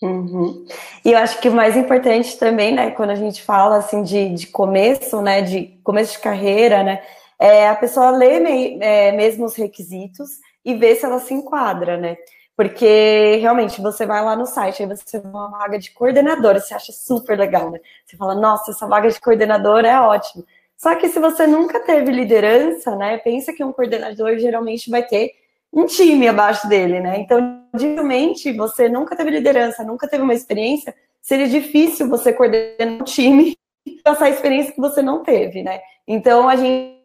Uhum. 0.00 0.66
E 1.04 1.10
eu 1.10 1.18
acho 1.18 1.40
que 1.40 1.48
o 1.48 1.52
mais 1.52 1.76
importante 1.76 2.38
também, 2.38 2.72
né, 2.72 2.92
quando 2.92 3.10
a 3.10 3.16
gente 3.16 3.42
fala 3.42 3.78
assim 3.78 4.04
de, 4.04 4.28
de 4.30 4.46
começo, 4.46 5.20
né, 5.20 5.42
de 5.42 5.80
começo 5.82 6.12
de 6.12 6.20
carreira, 6.20 6.84
né, 6.84 7.02
é 7.40 7.68
a 7.68 7.74
pessoa 7.74 8.10
ler 8.10 8.40
é, 8.80 9.10
mesmo 9.10 9.44
os 9.46 9.56
requisitos 9.56 10.38
e 10.64 10.74
ver 10.74 10.94
se 10.94 11.04
ela 11.04 11.18
se 11.18 11.34
enquadra, 11.34 11.96
né? 11.96 12.16
Porque 12.56 13.36
realmente 13.40 13.80
você 13.80 14.04
vai 14.04 14.22
lá 14.22 14.36
no 14.36 14.46
site, 14.46 14.82
aí 14.82 14.88
você 14.88 15.18
vê 15.18 15.26
uma 15.26 15.48
vaga 15.48 15.78
de 15.78 15.90
coordenadora, 15.90 16.60
você 16.60 16.74
acha 16.74 16.92
super 16.92 17.38
legal, 17.38 17.70
né? 17.70 17.80
Você 18.04 18.16
fala, 18.16 18.34
nossa, 18.34 18.72
essa 18.72 18.86
vaga 18.86 19.08
de 19.08 19.20
coordenadora 19.20 19.88
é 19.88 19.98
ótima. 20.00 20.44
Só 20.76 20.94
que 20.96 21.08
se 21.08 21.18
você 21.18 21.46
nunca 21.46 21.80
teve 21.80 22.10
liderança, 22.10 22.94
né? 22.96 23.16
Pensa 23.18 23.52
que 23.52 23.64
um 23.64 23.72
coordenador 23.72 24.36
geralmente 24.38 24.90
vai 24.90 25.02
ter 25.02 25.32
um 25.72 25.86
time 25.86 26.28
abaixo 26.28 26.68
dele, 26.68 27.00
né? 27.00 27.18
Então, 27.18 27.62
dificilmente 27.74 28.52
você 28.52 28.88
nunca 28.88 29.16
teve 29.16 29.30
liderança, 29.30 29.82
nunca 29.82 30.06
teve 30.06 30.22
uma 30.22 30.34
experiência, 30.34 30.94
seria 31.22 31.48
difícil 31.48 32.08
você 32.08 32.32
coordenar 32.32 33.00
um 33.00 33.04
time 33.04 33.56
passar 34.04 34.26
a 34.26 34.30
experiência 34.30 34.72
que 34.72 34.80
você 34.80 35.00
não 35.02 35.22
teve, 35.22 35.62
né? 35.62 35.80
Então, 36.06 36.48
a 36.48 36.56
gente 36.56 37.00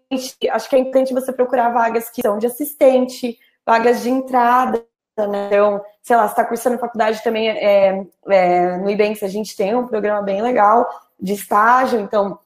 acho 0.50 0.70
que 0.70 0.76
é 0.76 0.80
importante 0.80 1.14
você 1.14 1.32
procurar 1.32 1.70
vagas 1.70 2.10
que 2.10 2.22
são 2.22 2.38
de 2.38 2.48
assistente, 2.48 3.38
vagas 3.66 4.04
de 4.04 4.10
entrada, 4.10 4.84
né? 5.26 5.48
Então, 5.48 5.84
sei 6.04 6.16
lá, 6.16 6.28
você 6.28 6.34
está 6.34 6.46
cursando 6.46 6.78
faculdade 6.78 7.24
também 7.24 7.50
é, 7.50 8.06
é, 8.28 8.78
no 8.78 8.90
IBENX, 8.90 9.24
a 9.24 9.28
gente 9.28 9.56
tem 9.56 9.74
um 9.74 9.88
programa 9.88 10.22
bem 10.22 10.42
legal 10.42 10.88
de 11.20 11.34
estágio, 11.34 12.00
então 12.00 12.38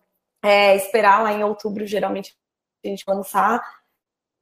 é, 0.43 0.75
esperar 0.75 1.23
lá 1.23 1.33
em 1.33 1.43
outubro, 1.43 1.85
geralmente, 1.85 2.35
a 2.83 2.87
gente 2.87 3.03
lançar. 3.07 3.61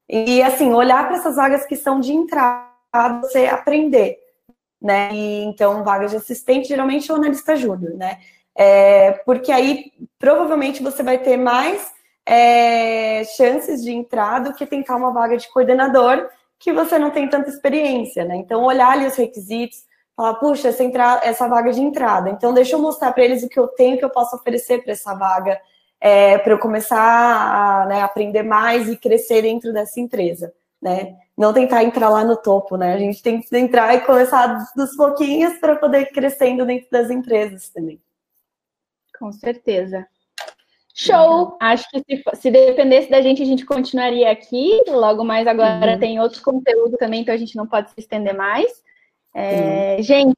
E 0.08 0.42
assim, 0.44 0.74
olhar 0.74 1.08
para 1.08 1.18
essas 1.18 1.36
vagas 1.36 1.66
que 1.66 1.76
são 1.76 2.00
de 2.00 2.14
entrada, 2.14 2.70
você 3.22 3.46
aprender, 3.46 4.18
né? 4.82 5.12
E, 5.14 5.44
então, 5.44 5.84
vagas 5.84 6.12
de 6.12 6.18
assistente, 6.18 6.68
geralmente, 6.68 7.10
é 7.10 7.14
o 7.14 7.18
analista 7.18 7.56
júnior, 7.56 7.96
né? 7.96 8.20
É, 8.56 9.14
porque 9.26 9.52
aí, 9.52 9.92
provavelmente, 10.18 10.84
você 10.84 11.02
vai 11.02 11.18
ter 11.18 11.38
mais 11.38 11.94
é, 12.26 13.24
chances 13.24 13.84
de 13.84 13.92
entrar 13.92 14.40
do 14.40 14.54
que 14.54 14.66
tentar 14.66 14.96
uma 14.96 15.12
vaga 15.12 15.38
de 15.38 15.50
coordenador, 15.50 16.30
que 16.60 16.74
você 16.74 17.00
não 17.00 17.10
tem 17.10 17.28
tanta 17.30 17.50
experiência, 17.50 18.26
né? 18.26 18.36
Então, 18.36 18.64
olhar 18.64 18.92
ali 18.92 19.08
os 19.08 19.16
requisitos, 19.16 19.78
falar, 20.16 20.36
puxa, 20.36 20.68
essa, 20.68 20.84
entra... 20.84 21.22
essa 21.24 21.48
vaga 21.48 21.72
de 21.72 21.82
entrada, 21.82 22.30
então 22.30 22.54
deixa 22.54 22.76
eu 22.76 22.82
mostrar 22.82 23.14
para 23.14 23.24
eles 23.24 23.42
o 23.42 23.50
que 23.50 23.58
eu 23.58 23.68
tenho 23.70 23.98
que 23.98 24.04
eu 24.04 24.10
posso 24.10 24.36
oferecer 24.36 24.84
para 24.84 24.92
essa 24.92 25.14
vaga, 25.16 25.60
é, 26.02 26.38
para 26.38 26.54
eu 26.54 26.60
começar 26.60 27.00
a 27.00 27.86
né, 27.86 28.02
aprender 28.02 28.44
mais 28.44 28.90
e 28.90 28.98
crescer 28.98 29.42
dentro 29.44 29.72
dessa 29.72 30.00
empresa, 30.00 30.54
né? 30.82 31.16
Não 31.38 31.54
tentar 31.54 31.84
entrar 31.84 32.10
lá 32.10 32.24
no 32.24 32.36
topo, 32.36 32.76
né? 32.76 32.94
A 32.94 32.98
gente 32.98 33.24
tem 33.24 33.42
que 33.42 33.58
entrar 33.58 33.96
e 33.96 34.02
começar 34.02 34.72
dos 34.76 34.96
pouquinhos 34.96 35.54
para 35.60 35.78
poder 35.78 36.02
ir 36.02 36.12
crescendo 36.12 36.66
dentro 36.66 36.90
das 36.92 37.10
empresas 37.10 37.70
também. 37.70 38.02
Com 39.18 39.32
certeza. 39.32 40.06
Show! 41.02 41.56
Acho 41.62 41.90
que 41.90 42.00
se, 42.00 42.24
se, 42.34 42.52
dependesse 42.52 43.10
da 43.10 43.22
gente, 43.22 43.42
a 43.42 43.46
gente 43.46 43.66
continuaria 43.66 44.30
aqui. 44.30 44.84
Logo 44.90 45.24
mais 45.24 45.48
agora 45.48 45.94
uhum. 45.94 46.00
tem 46.00 46.20
outro 46.20 46.42
conteúdo 46.44 46.98
também, 46.98 47.22
então 47.22 47.34
a 47.34 47.38
gente 47.38 47.56
não 47.56 47.66
pode 47.66 47.90
se 47.92 47.96
estender 47.98 48.36
mais. 48.36 48.70
É, 49.34 49.96
uhum. 49.96 50.04
Gente, 50.04 50.38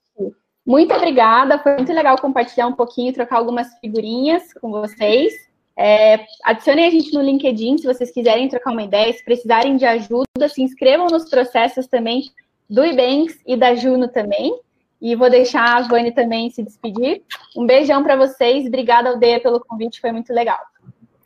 muito 0.64 0.94
obrigada. 0.94 1.58
Foi 1.58 1.78
muito 1.78 1.92
legal 1.92 2.16
compartilhar 2.20 2.68
um 2.68 2.74
pouquinho, 2.74 3.12
trocar 3.12 3.38
algumas 3.38 3.74
figurinhas 3.80 4.54
com 4.54 4.70
vocês. 4.70 5.34
É, 5.76 6.24
adicionem 6.44 6.86
a 6.86 6.92
gente 6.92 7.12
no 7.12 7.24
LinkedIn 7.24 7.80
se 7.80 7.88
vocês 7.88 8.12
quiserem 8.12 8.48
trocar 8.48 8.72
uma 8.72 8.84
ideia, 8.84 9.12
se 9.12 9.26
precisarem 9.26 9.78
de 9.78 9.86
ajuda, 9.86 10.48
se 10.48 10.62
inscrevam 10.62 11.08
nos 11.08 11.28
processos 11.28 11.88
também 11.88 12.26
do 12.70 12.86
Ibanks 12.86 13.40
e 13.48 13.58
da 13.58 13.74
Juno 13.74 14.10
também. 14.10 14.60
E 15.02 15.16
vou 15.16 15.30
deixar 15.30 15.78
a 15.78 15.82
Vani 15.82 16.12
também 16.12 16.50
se 16.52 16.62
despedir. 16.62 17.24
Um 17.58 17.66
beijão 17.66 18.04
para 18.04 18.16
vocês. 18.16 18.68
Obrigada, 18.68 19.10
Aldeia, 19.10 19.40
pelo 19.40 19.60
convite. 19.60 20.00
Foi 20.00 20.12
muito 20.12 20.32
legal. 20.32 20.60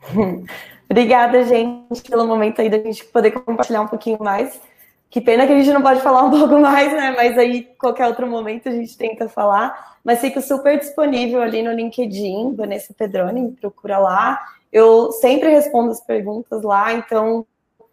Obrigada, 0.89 1.43
gente, 1.43 2.01
pelo 2.09 2.25
momento 2.25 2.61
aí 2.61 2.69
da 2.69 2.77
gente 2.77 3.03
poder 3.05 3.31
compartilhar 3.31 3.81
um 3.81 3.87
pouquinho 3.87 4.19
mais. 4.21 4.61
Que 5.09 5.19
pena 5.19 5.47
que 5.47 5.53
a 5.53 5.57
gente 5.57 5.73
não 5.73 5.81
pode 5.81 6.01
falar 6.01 6.23
um 6.23 6.29
pouco 6.39 6.59
mais, 6.59 6.91
né? 6.93 7.13
Mas 7.15 7.37
aí, 7.37 7.63
qualquer 7.77 8.07
outro 8.07 8.27
momento, 8.27 8.69
a 8.69 8.71
gente 8.71 8.97
tenta 8.97 9.27
falar. 9.27 9.95
Mas 10.03 10.21
fico 10.21 10.41
super 10.41 10.77
disponível 10.77 11.41
ali 11.41 11.63
no 11.63 11.73
LinkedIn, 11.73 12.53
Vanessa 12.55 12.93
Pedroni, 12.93 13.51
procura 13.59 13.97
lá. 13.97 14.39
Eu 14.71 15.11
sempre 15.13 15.49
respondo 15.49 15.91
as 15.91 16.01
perguntas 16.01 16.61
lá, 16.61 16.93
então 16.93 17.45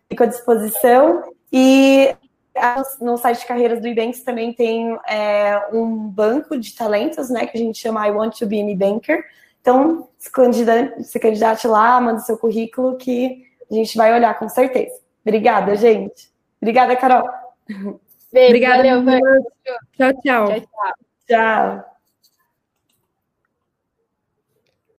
fico 0.08 0.22
à 0.22 0.26
disposição. 0.26 1.22
E 1.50 2.14
no 3.00 3.16
site 3.16 3.40
de 3.40 3.46
carreiras 3.46 3.80
do 3.80 3.88
Ibanks 3.88 4.22
também 4.22 4.52
tem 4.52 4.98
é, 5.08 5.68
um 5.72 6.08
banco 6.08 6.58
de 6.58 6.74
talentos, 6.74 7.30
né, 7.30 7.46
que 7.46 7.56
a 7.56 7.60
gente 7.60 7.78
chama 7.78 8.06
I 8.06 8.10
Want 8.10 8.38
to 8.38 8.46
Be 8.46 8.60
an 8.60 8.76
Banker. 8.76 9.24
Então, 9.60 10.08
se 10.18 10.30
candidate, 10.30 11.04
se 11.04 11.18
candidate 11.18 11.66
lá, 11.66 12.00
manda 12.00 12.20
seu 12.20 12.36
currículo 12.36 12.96
que 12.96 13.46
a 13.70 13.74
gente 13.74 13.96
vai 13.96 14.12
olhar 14.12 14.38
com 14.38 14.48
certeza. 14.48 15.00
Obrigada, 15.24 15.76
gente. 15.76 16.30
Obrigada, 16.60 16.96
Carol. 16.96 17.28
Beijo, 18.32 18.48
Obrigada. 18.48 19.00
Valeu, 19.00 19.42
tchau, 19.96 20.12
tchau. 20.22 20.46
Tchau, 20.46 20.60
tchau. 20.60 20.62
Tchau. 21.28 21.91